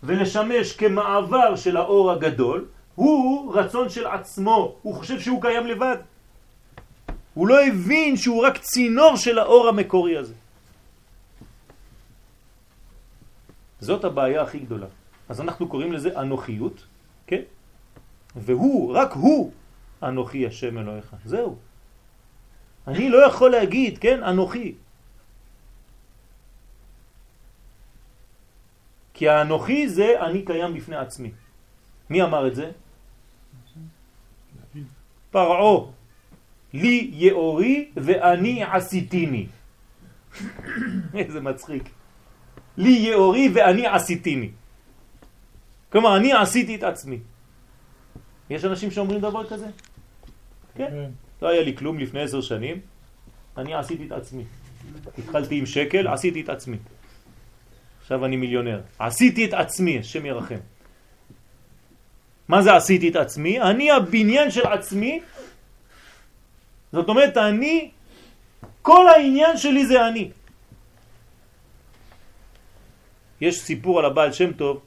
[0.03, 5.97] ולשמש כמעבר של האור הגדול, הוא רצון של עצמו, הוא חושב שהוא קיים לבד.
[7.35, 10.35] הוא לא הבין שהוא רק צינור של האור המקורי הזה.
[13.81, 14.87] זאת הבעיה הכי גדולה.
[15.29, 16.87] אז אנחנו קוראים לזה אנוכיות,
[17.27, 17.43] כן?
[18.37, 19.53] והוא, רק הוא,
[20.03, 21.17] אנוכי השם אלוהיך.
[21.25, 21.57] זהו.
[22.87, 24.75] אני לא יכול להגיד, כן, אנוכי.
[29.15, 31.31] כי האנוכי זה אני קיים בפני עצמי.
[32.11, 32.71] מי אמר את זה?
[35.31, 36.02] פרעו.
[36.75, 39.47] לי יאורי ואני עשיתיני.
[41.15, 41.83] איזה מצחיק.
[42.77, 44.51] לי יאורי ואני עשיתיני.
[45.93, 47.19] כלומר, אני עשיתי את עצמי.
[48.51, 49.67] יש אנשים שאומרים דבר כזה?
[50.75, 50.87] כן.
[50.91, 51.11] כן.
[51.43, 52.81] לא היה לי כלום לפני עשר שנים,
[53.57, 54.45] אני עשיתי את עצמי.
[55.19, 56.77] התחלתי עם שקל, עשיתי את עצמי.
[58.01, 58.81] עכשיו אני מיליונר.
[58.99, 60.63] עשיתי את עצמי, השם ירחם.
[62.49, 63.61] מה זה עשיתי את עצמי?
[63.61, 65.21] אני הבניין של עצמי.
[66.93, 67.91] זאת אומרת, אני,
[68.83, 70.31] כל העניין שלי זה אני.
[73.41, 74.81] יש סיפור על הבעל שם טוב,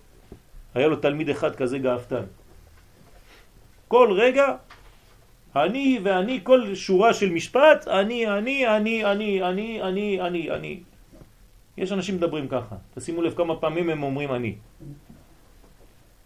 [0.76, 2.24] היה לו תלמיד אחד כזה גאוותן.
[3.88, 4.56] כל רגע,
[5.56, 10.74] אני ואני, כל שורה של משפט, אני, אני, אני, אני, אני, אני, אני, אני.
[11.78, 14.56] יש אנשים מדברים ככה, תשימו לב כמה פעמים הם אומרים אני.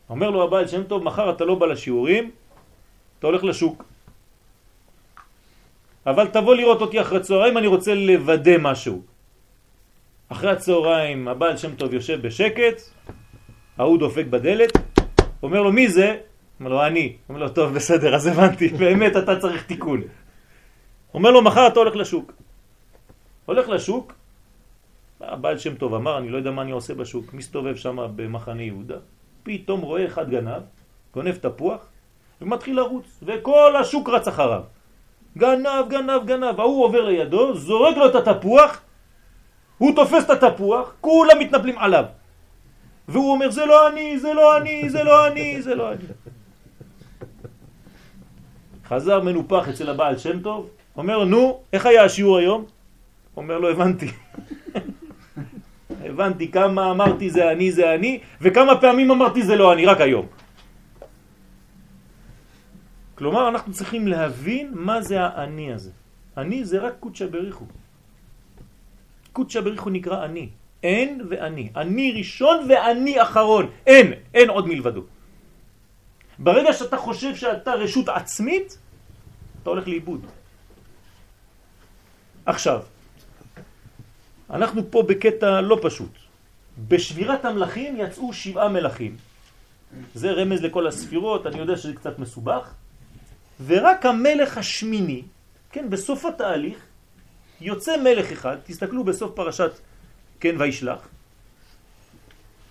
[0.09, 2.31] אומר לו הבעל שם טוב, מחר אתה לא בא לשיעורים,
[3.19, 3.88] אתה הולך לשוק.
[6.09, 9.01] אבל תבוא לראות אותי אחרי צהריים, אני רוצה לוודא משהו.
[10.29, 12.81] אחרי הצהריים הבעל שם טוב יושב בשקט,
[13.77, 14.71] ההוא דופק בדלת,
[15.43, 16.17] אומר לו מי זה?
[16.59, 17.15] אומר לו אני.
[17.29, 20.01] אומר לו טוב בסדר אז הבנתי, באמת אתה צריך תיקון.
[21.13, 22.33] אומר לו מחר אתה הולך לשוק.
[23.45, 24.13] הולך לשוק,
[25.21, 28.97] הבעל שם טוב אמר אני לא יודע מה אני עושה בשוק, מסתובב שם במחנה יהודה,
[29.43, 30.61] פתאום רואה אחד גנב,
[31.13, 31.81] גונב תפוח
[32.41, 34.78] ומתחיל לרוץ, וכל השוק רץ אחריו.
[35.37, 38.81] גנב, גנב, גנב, ההוא עובר לידו, זורק לו את התפוח,
[39.77, 42.05] הוא תופס את התפוח, כולם מתנפלים עליו.
[43.07, 46.05] והוא אומר, זה לא אני, זה לא אני, זה לא אני, זה לא אני.
[48.87, 52.65] חזר מנופח אצל הבעל שם טוב, אומר לו, נו, איך היה השיעור היום?
[53.37, 54.11] אומר לו, הבנתי.
[56.05, 60.25] הבנתי כמה אמרתי זה אני, זה אני, וכמה פעמים אמרתי זה לא אני, רק היום.
[63.19, 65.91] כלומר, אנחנו צריכים להבין מה זה האני הזה.
[66.37, 67.65] אני זה רק קודשא בריחו.
[69.33, 70.49] קודשא בריחו נקרא אני.
[70.83, 71.69] אין ואני.
[71.75, 73.69] אני ראשון ואני אחרון.
[73.87, 75.03] אין, אין עוד מלבדו.
[76.39, 78.77] ברגע שאתה חושב שאתה רשות עצמית,
[79.61, 80.25] אתה הולך לאיבוד.
[82.45, 82.81] עכשיו,
[84.49, 86.13] אנחנו פה בקטע לא פשוט.
[86.87, 89.17] בשבירת המלכים יצאו שבעה מלכים.
[90.15, 92.63] זה רמז לכל הספירות, אני יודע שזה קצת מסובך.
[93.65, 95.23] ורק המלך השמיני,
[95.71, 96.77] כן, בסוף התהליך,
[97.61, 99.71] יוצא מלך אחד, תסתכלו בסוף פרשת
[100.39, 101.07] כן וישלח,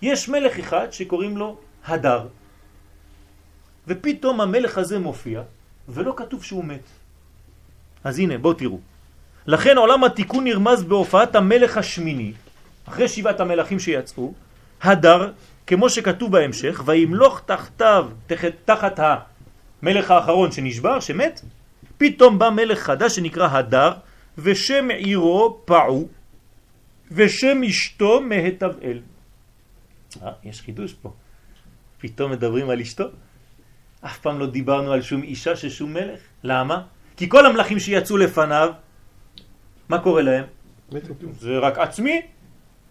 [0.01, 2.27] יש מלך אחד שקוראים לו הדר,
[3.87, 5.41] ופתאום המלך הזה מופיע,
[5.89, 6.83] ולא כתוב שהוא מת.
[8.03, 8.79] אז הנה, בואו תראו.
[9.47, 12.33] לכן עולם התיקון נרמז בהופעת המלך השמיני,
[12.85, 14.33] אחרי שבעת המלכים שיצאו,
[14.81, 15.31] הדר,
[15.67, 18.99] כמו שכתוב בהמשך, וימלוך תחתיו, תחת, תחת
[19.81, 21.41] המלך האחרון שנשבר, שמת,
[21.97, 23.91] פתאום בא מלך חדש שנקרא הדר,
[24.37, 26.07] ושם עירו פעו,
[27.11, 28.99] ושם אשתו מהתבאל.
[30.23, 31.13] אה, יש חידוש פה.
[31.97, 33.03] פתאום מדברים על אשתו.
[34.05, 36.19] אף פעם לא דיברנו על שום אישה ששום מלך.
[36.43, 36.81] למה?
[37.17, 38.69] כי כל המלכים שיצאו לפניו,
[39.89, 40.43] מה קורה להם?
[41.39, 42.21] זה רק עצמי.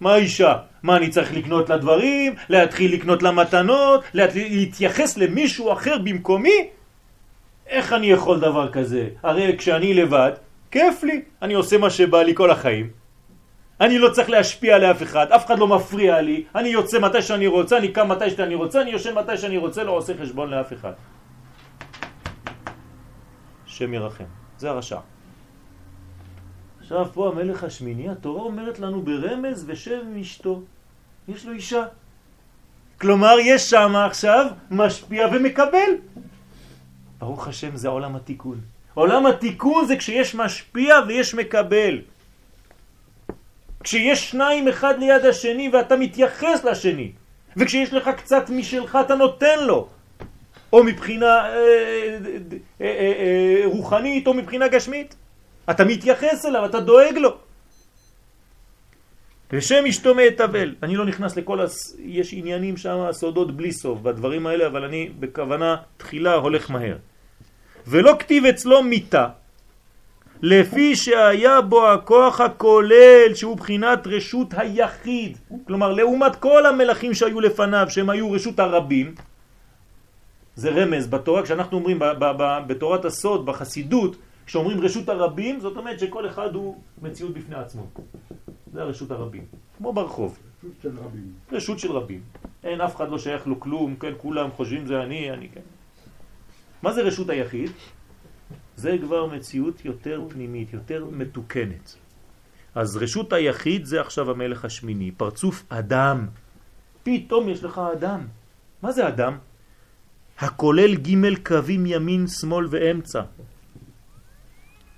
[0.00, 0.56] מה האישה?
[0.82, 2.34] מה אני צריך לקנות לדברים?
[2.48, 4.04] להתחיל לקנות למתנות?
[4.14, 6.68] להתייחס למישהו אחר במקומי?
[7.68, 9.08] איך אני יכול דבר כזה?
[9.22, 10.32] הרי כשאני לבד,
[10.70, 12.90] כיף לי, אני עושה מה שבא לי כל החיים.
[13.80, 17.22] אני לא צריך להשפיע על אף אחד, אף אחד לא מפריע לי, אני יוצא מתי
[17.22, 20.50] שאני רוצה, אני קם מתי שאני רוצה, אני יושן מתי שאני רוצה, לא עושה חשבון
[20.50, 20.92] לאף אחד.
[23.66, 24.24] שם ירחם,
[24.58, 24.98] זה הרשע.
[26.80, 30.62] עכשיו פה המלך השמיני, התורה אומרת לנו ברמז ושם אשתו.
[31.28, 31.84] יש לו אישה.
[33.00, 35.90] כלומר, יש שם עכשיו משפיע ומקבל.
[37.18, 38.60] ברוך השם, זה עולם התיקון.
[38.94, 42.00] עולם התיקון זה כשיש משפיע ויש מקבל.
[43.84, 47.12] כשיש שניים אחד ליד השני ואתה מתייחס לשני,
[47.56, 49.88] וכשיש לך קצת משלך אתה נותן לו,
[50.72, 55.14] או מבחינה אה, אה, אה, אה, רוחנית או מבחינה גשמית.
[55.70, 57.36] אתה מתייחס אליו, אתה דואג לו.
[59.52, 60.74] ושם אשתו מאתבל.
[60.82, 61.96] אני לא נכנס לכל, הס...
[61.98, 66.96] יש עניינים שם, סודות בלי סוף בדברים האלה, אבל אני בכוונה תחילה הולך מהר.
[67.86, 69.28] ולא כתיב אצלו מיטה,
[70.42, 75.38] לפי שהיה בו הכוח הכולל שהוא בחינת רשות היחיד.
[75.66, 79.14] כלומר, לעומת כל המלכים שהיו לפניו, שהם היו רשות הרבים,
[80.56, 81.98] זה רמז בתורה, כשאנחנו אומרים
[82.66, 84.16] בתורת הסוד, בחסידות,
[84.48, 87.86] כשאומרים רשות הרבים, זאת אומרת שכל אחד הוא מציאות בפני עצמו.
[88.72, 89.44] זה הרשות הרבים,
[89.76, 90.38] כמו ברחוב.
[90.64, 91.32] רשות של רבים.
[91.52, 92.20] רשות של רבים.
[92.64, 95.60] אין, אף אחד לא שייך לו כלום, כן, כולם חושבים זה אני, אני כן.
[96.82, 97.70] מה זה רשות היחיד?
[98.76, 101.94] זה כבר מציאות יותר פנימית, יותר מתוקנת.
[102.74, 106.26] אז רשות היחיד זה עכשיו המלך השמיני, פרצוף אדם.
[107.02, 108.20] פתאום יש לך אדם.
[108.82, 109.38] מה זה אדם?
[110.38, 113.22] הכולל ג' קווים ימין, שמאל ואמצע.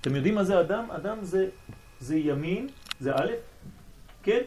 [0.01, 0.91] אתם יודעים מה זה אדם?
[0.91, 1.49] אדם זה,
[2.01, 2.69] זה ימין,
[3.01, 3.33] זה א',
[4.23, 4.41] כן?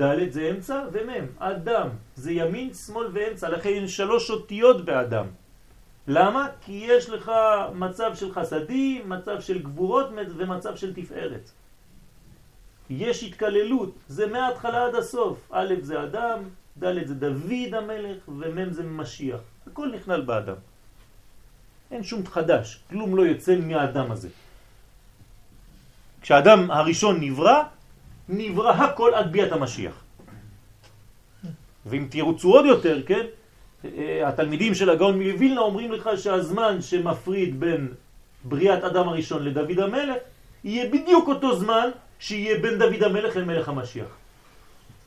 [0.00, 1.88] ד' זה אמצע ומ', אדם.
[2.16, 5.26] זה ימין, שמאל ואמצע, לכן שלוש אותיות באדם.
[6.08, 6.48] למה?
[6.60, 7.32] כי יש לך
[7.74, 11.50] מצב של חסדים, מצב של גבורות ומצב של תפארת.
[12.90, 15.48] יש התקללות, זה מההתחלה עד הסוף.
[15.50, 16.38] א' זה אדם,
[16.78, 19.40] ד' זה דוד המלך ומ' זה משיח.
[19.66, 20.56] הכל נכנל באדם.
[21.90, 24.28] אין שום חדש, כלום לא יוצא מהאדם הזה.
[26.24, 27.62] כשהאדם הראשון נברא,
[28.28, 29.92] נברא הכל עד ביאת המשיח.
[31.86, 33.26] ואם תירוצו עוד יותר, כן,
[33.84, 37.88] אה, התלמידים של הגאון מווילנה אומרים לך שהזמן שמפריד בין
[38.44, 40.16] בריאת אדם הראשון לדוד המלך,
[40.64, 44.08] יהיה בדיוק אותו זמן שיהיה בין דוד המלך למלך המשיח.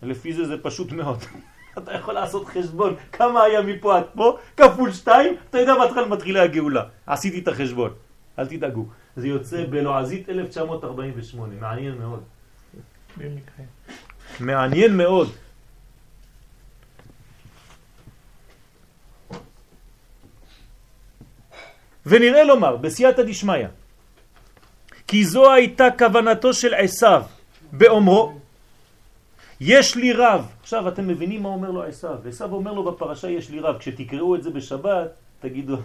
[0.04, 1.20] לפי זה זה פשוט מאוד.
[1.78, 6.44] אתה יכול לעשות חשבון כמה היה מפה עד פה, כפול שתיים, אתה יודע מתי מתחילה
[6.44, 6.84] הגאולה.
[7.10, 7.92] עשיתי את החשבון,
[8.40, 8.86] אל תדאגו.
[9.18, 12.24] זה יוצא בלועזית 1948, מעניין מאוד.
[14.40, 15.30] מעניין מאוד.
[22.06, 23.68] ונראה לומר, בסייעתא דשמיא,
[25.08, 27.24] כי זו הייתה כוונתו של עשיו
[27.72, 28.40] באומרו,
[29.60, 30.46] יש לי רב.
[30.62, 32.18] עכשיו אתם מבינים מה אומר לו עשיו.
[32.28, 33.78] עשיו אומר לו בפרשה יש לי רב.
[33.78, 35.10] כשתקראו את זה בשבת,
[35.40, 35.78] תגידו,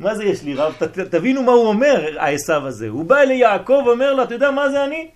[0.00, 0.72] מה זה יש לי רב?
[0.72, 2.88] ת, תבינו מה הוא אומר, העשיו הזה.
[2.88, 5.08] הוא בא ליעקב ואומר לו, אתה יודע מה זה אני?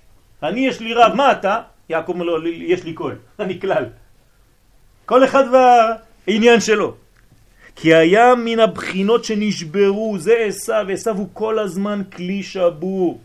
[0.42, 1.60] אני יש לי רב, מה אתה?
[1.88, 3.84] יעקב אומר לו, יש לי קול, אני כלל.
[5.06, 6.94] כל אחד והעניין שלו.
[7.76, 13.20] כי היה מן הבחינות שנשברו, זה עשיו, עשיו הוא כל הזמן כלי שבור,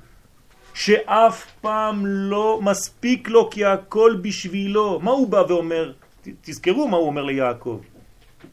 [0.74, 5.00] שאף פעם לא מספיק לו כי הכל בשבילו.
[5.04, 5.92] מה הוא בא ואומר?
[6.42, 7.80] תזכרו מה הוא אומר ליעקב.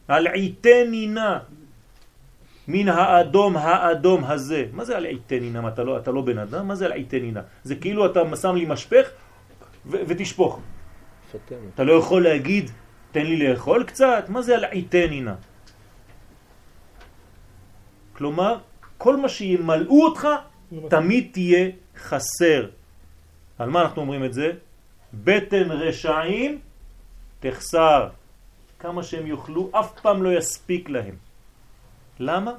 [0.07, 1.37] הלעיתני נא
[2.67, 4.65] מן האדום האדום הזה.
[4.73, 5.67] מה זה הלעיתני נא?
[5.67, 6.67] אתה לא, אתה לא בן אדם?
[6.67, 7.41] מה זה הלעיתני נא?
[7.63, 9.09] זה כאילו אתה שם לי משפך
[9.85, 10.59] ותשפוך.
[11.75, 12.71] אתה לא יכול להגיד,
[13.11, 14.25] תן לי לאכול קצת?
[14.27, 15.33] מה זה הלעיתני נא?
[18.13, 18.57] כלומר,
[18.97, 20.27] כל מה שימלאו אותך,
[20.89, 22.69] תמיד תהיה חסר.
[23.59, 24.51] על מה אנחנו אומרים את זה?
[25.13, 26.59] בטן רשעים
[27.39, 28.09] תחסר.
[28.79, 31.26] כמה שהם יאכלו, אף פעם לא יספיק להם.
[32.19, 32.51] למה?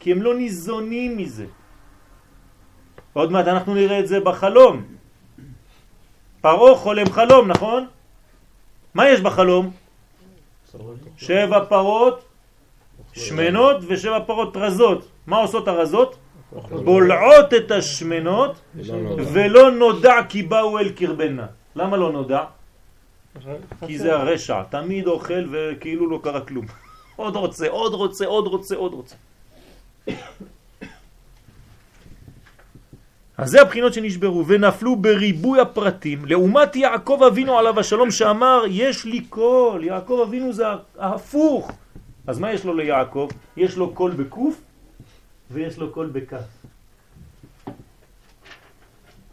[0.00, 1.46] כי הם לא ניזונים מזה.
[3.12, 4.84] עוד מעט אנחנו נראה את זה בחלום.
[6.40, 7.86] פרעה חולם חלום, נכון?
[8.94, 9.70] מה יש בחלום?
[11.16, 12.24] שבע פרות
[13.12, 15.08] שמנות ושבע פרות רזות.
[15.26, 16.16] מה עושות הרזות?
[16.84, 18.60] בולעות את השמנות
[19.32, 21.46] ולא נודע כי באו אל קרבנה.
[21.76, 22.44] למה לא נודע?
[23.86, 26.66] כי זה הרשע, תמיד אוכל וכאילו לא קרה כלום.
[27.16, 29.16] עוד רוצה, עוד רוצה, עוד רוצה, עוד רוצה.
[33.38, 39.20] אז זה הבחינות שנשברו ונפלו בריבוי הפרטים לעומת יעקב אבינו עליו השלום שאמר יש לי
[39.20, 40.64] כל, יעקב אבינו זה
[40.98, 41.72] ההפוך
[42.26, 43.28] אז מה יש לו ליעקב?
[43.56, 44.60] יש לו קול בקוף
[45.50, 46.44] ויש לו קול בכף.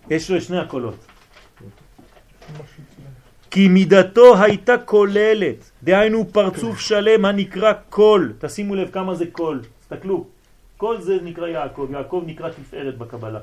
[0.10, 0.96] יש לו שני הקולות.
[3.52, 8.34] כי מידתו הייתה כוללת, דהיינו פרצוף שלם הנקרא כל.
[8.39, 10.26] תשימו לב כמה זה כל, תסתכלו.
[10.78, 13.39] קול זה נקרא יעקב, יעקב נקרא תפארת בקבלה.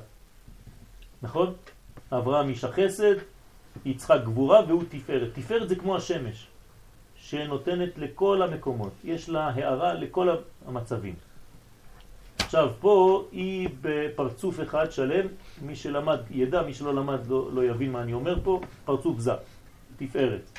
[1.23, 1.53] נכון?
[2.13, 3.15] אברהם איש החסד,
[3.85, 5.29] יצחק גבורה והוא תפארת.
[5.35, 6.47] תפארת זה כמו השמש.
[7.17, 10.29] שנותנת לכל המקומות, יש לה הערה לכל
[10.67, 11.15] המצבים.
[12.39, 15.27] עכשיו פה היא בפרצוף אחד שלם,
[15.63, 19.33] מי שלמד ידע, מי שלא למד לא, לא יבין מה אני אומר פה, פרצוף זה,
[19.97, 20.59] תפארת.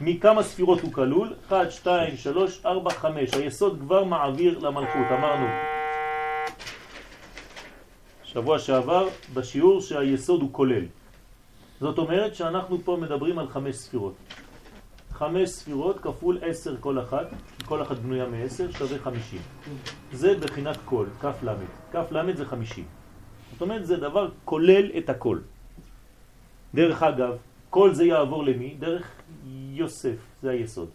[0.00, 1.34] מכמה ספירות הוא כלול?
[1.48, 3.34] 1, 2, 3, 4, 5.
[3.34, 5.46] היסוד כבר מעביר למלכות, אמרנו.
[8.24, 10.84] שבוע שעבר בשיעור שהיסוד הוא כולל.
[11.80, 14.14] זאת אומרת שאנחנו פה מדברים על חמש ספירות.
[15.12, 17.26] חמש ספירות כפול עשר כל אחת,
[17.64, 19.40] כל אחת בנויה מעשר, שווה חמישים.
[20.12, 21.70] זה בחינת כל, כף למד.
[21.92, 22.84] כף למד זה חמישים.
[23.52, 25.38] זאת אומרת, זה דבר כולל את הכל.
[26.74, 27.36] דרך אגב,
[27.76, 28.74] כל זה יעבור למי?
[28.78, 29.04] דרך
[29.76, 30.88] יוסף, זה היסוד.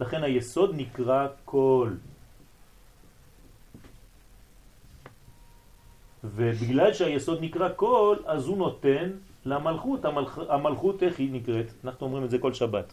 [0.00, 1.90] לכן היסוד נקרא כל.
[6.24, 9.10] ובגלל שהיסוד נקרא כל, אז הוא נותן
[9.44, 10.04] למלכות.
[10.04, 10.38] המלכ...
[10.48, 11.66] המלכות, איך היא נקראת?
[11.84, 12.92] אנחנו אומרים את זה כל שבת.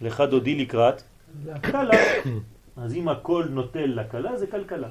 [0.00, 1.02] לך דודי לקראת
[1.60, 2.00] קלה.
[2.76, 4.88] אז אם הכל נוטל לקלה, זה כלכלה.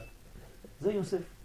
[0.80, 1.41] זה יוסף.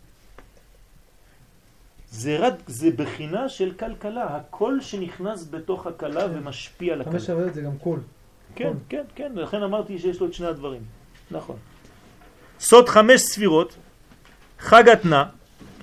[2.10, 7.12] זה, רד, זה בחינה של כלכלה, הכל שנכנס בתוך הכלה ומשפיע על הכלה.
[7.12, 8.00] חמש זה גם קול.
[8.54, 10.82] כן, כן, כן, לכן אמרתי שיש לו את שני הדברים.
[11.30, 11.56] נכון.
[12.60, 13.76] סוד חמש ספירות,
[14.58, 15.24] חג התנה,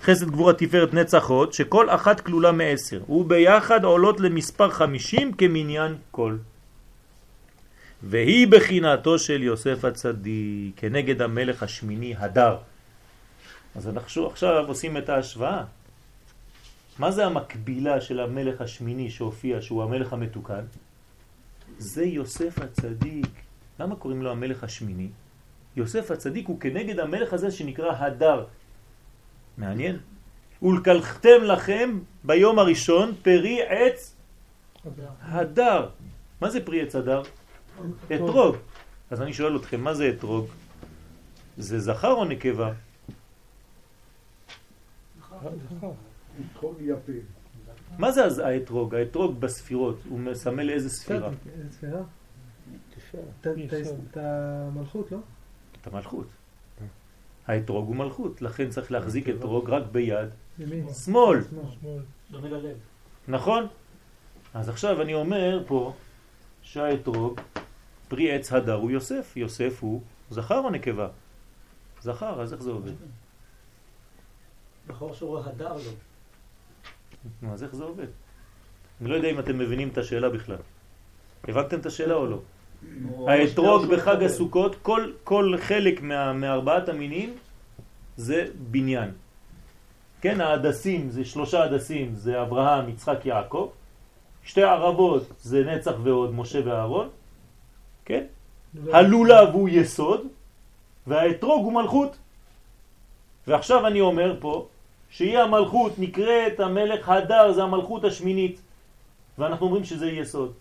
[0.01, 6.37] חסד גבורה תפארת נצח הוד, שכל אחת כלולה מעשר, וביחד עולות למספר חמישים כמניין כל.
[8.03, 12.57] והיא בחינתו של יוסף הצדיק, כנגד המלך השמיני הדר.
[13.75, 15.63] אז אנחנו עכשיו עושים את ההשוואה.
[16.99, 20.65] מה זה המקבילה של המלך השמיני שהופיע, שהוא המלך המתוקן?
[21.77, 23.31] זה יוסף הצדיק.
[23.79, 25.09] למה קוראים לו המלך השמיני?
[25.75, 28.45] יוסף הצדיק הוא כנגד המלך הזה שנקרא הדר.
[29.57, 29.97] מעניין.
[30.61, 34.15] ולקלחתם לכם ביום הראשון פרי עץ
[35.21, 35.89] הדר.
[36.41, 37.21] מה זה פרי עץ הדר?
[38.15, 38.55] אתרוג.
[39.11, 40.45] אז אני שואל אתכם, מה זה אתרוג?
[41.57, 42.71] זה זכר או נקבה?
[46.51, 46.75] אתרוג.
[47.97, 48.95] מה זה אז האתרוג?
[48.95, 51.29] האתרוג בספירות, הוא מסמל איזה ספירה?
[51.57, 52.01] איזה ספירה?
[54.11, 55.17] את- המלכות, לא?
[55.81, 56.27] את המלכות.
[57.47, 60.29] האתרוג הוא מלכות, לכן צריך להחזיק אתרוג רק ביד.
[61.05, 61.39] שמאל.
[63.27, 63.67] נכון?
[64.53, 65.93] אז עכשיו אני אומר פה
[66.61, 67.39] שהאתרוג,
[68.07, 71.07] פרי עץ הדר הוא יוסף, יוסף הוא זכר או נקבה?
[72.01, 72.91] זכר, אז איך זה עובד?
[74.87, 75.91] בחור שהוא הדר לו.
[77.41, 78.07] נו, אז איך זה עובד?
[79.01, 80.57] אני לא יודע אם אתם מבינים את השאלה בכלל.
[81.47, 82.39] הבנתם את השאלה או לא?
[83.27, 87.33] האתרוג בחג הסוכות, כל, כל חלק מה, מארבעת המינים
[88.17, 89.11] זה בניין.
[90.21, 93.69] כן, ההדסים זה שלושה הדסים, זה אברהם, יצחק, יעקב.
[94.43, 97.09] שתי ערבות זה נצח ועוד, משה ואהרון.
[98.05, 98.23] כן?
[98.93, 100.27] הלולב הוא יסוד,
[101.07, 102.17] והאתרוג הוא מלכות.
[103.47, 104.67] ועכשיו אני אומר פה,
[105.13, 108.61] שהיא המלכות, נקראת המלך הדר, זה המלכות השמינית.
[109.37, 110.53] ואנחנו אומרים שזה יסוד.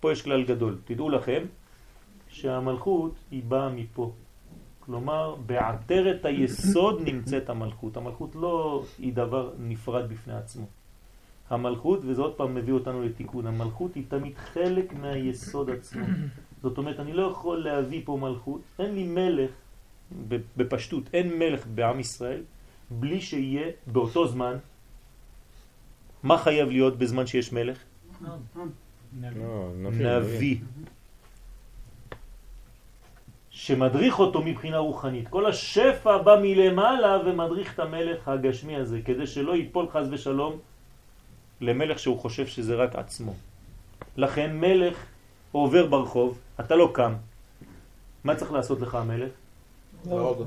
[0.00, 0.78] פה יש כלל גדול.
[0.84, 1.42] תדעו לכם
[2.28, 4.12] שהמלכות היא באה מפה.
[4.80, 7.96] כלומר, בעטרת היסוד נמצאת המלכות.
[7.96, 10.66] המלכות לא היא דבר נפרד בפני עצמו.
[11.50, 16.06] המלכות, וזה עוד פעם מביא אותנו לתיקון, המלכות היא תמיד חלק מהיסוד עצמו.
[16.62, 19.50] זאת אומרת, אני לא יכול להביא פה מלכות, אין לי מלך,
[20.56, 22.42] בפשטות, אין מלך בעם ישראל,
[23.00, 24.56] בלי שיהיה באותו זמן,
[26.22, 27.78] מה חייב להיות בזמן שיש מלך?
[28.22, 30.06] לא, נביא.
[30.08, 30.56] נביא.
[33.50, 35.28] שמדריך אותו מבחינה רוחנית.
[35.28, 40.58] כל השפע בא מלמעלה ומדריך את המלך הגשמי הזה, כדי שלא ייפול חז ושלום
[41.60, 43.34] למלך שהוא חושב שזה רק עצמו.
[44.16, 44.96] לכן מלך
[45.52, 47.14] עובר ברחוב, אתה לא קם.
[48.24, 49.32] מה צריך לעשות לך המלך?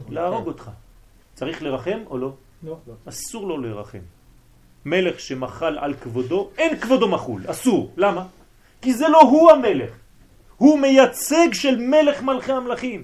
[0.10, 0.72] להרוג אותך.
[1.38, 2.32] צריך לרחם או לא?
[2.64, 2.78] לא.
[3.10, 4.00] אסור לו לרחם.
[4.86, 7.94] מלך שמחל על כבודו, אין כבודו מחול, אסור.
[7.98, 8.26] למה?
[8.82, 9.92] כי זה לא הוא המלך.
[10.58, 13.04] הוא מייצג של מלך מלכי המלכים.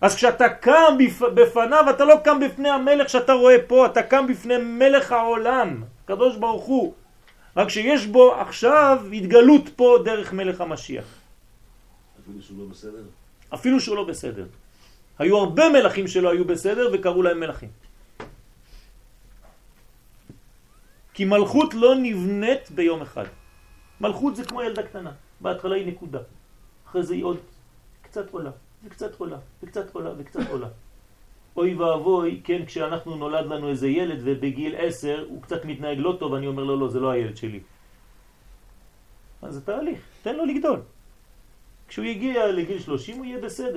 [0.00, 1.22] אז כשאתה קם בפ...
[1.22, 6.36] בפניו, אתה לא קם בפני המלך שאתה רואה פה, אתה קם בפני מלך העולם, קדוש
[6.36, 6.94] ברוך הוא.
[7.56, 11.04] רק שיש בו עכשיו התגלות פה דרך מלך המשיח.
[12.24, 13.02] אפילו שהוא לא בסדר?
[13.54, 14.46] אפילו שהוא לא בסדר.
[15.18, 17.70] היו הרבה מלכים שלא היו בסדר וקראו להם מלכים.
[21.14, 23.24] כי מלכות לא נבנית ביום אחד.
[24.00, 25.12] מלכות זה כמו ילדה קטנה.
[25.40, 26.20] בהתחלה היא נקודה.
[26.86, 27.38] אחרי זה היא עוד
[28.02, 28.50] קצת עולה,
[28.84, 30.68] וקצת עולה, וקצת עולה, וקצת עולה.
[31.56, 36.34] אוי ואבוי, כן, כשאנחנו נולד לנו איזה ילד ובגיל עשר הוא קצת מתנהג לא טוב,
[36.34, 37.60] אני אומר לו, לא, זה לא הילד שלי.
[39.42, 40.80] אז זה תהליך, תן לו לגדול.
[41.88, 43.72] כשהוא יגיע לגיל 30 הוא יהיה בסדר,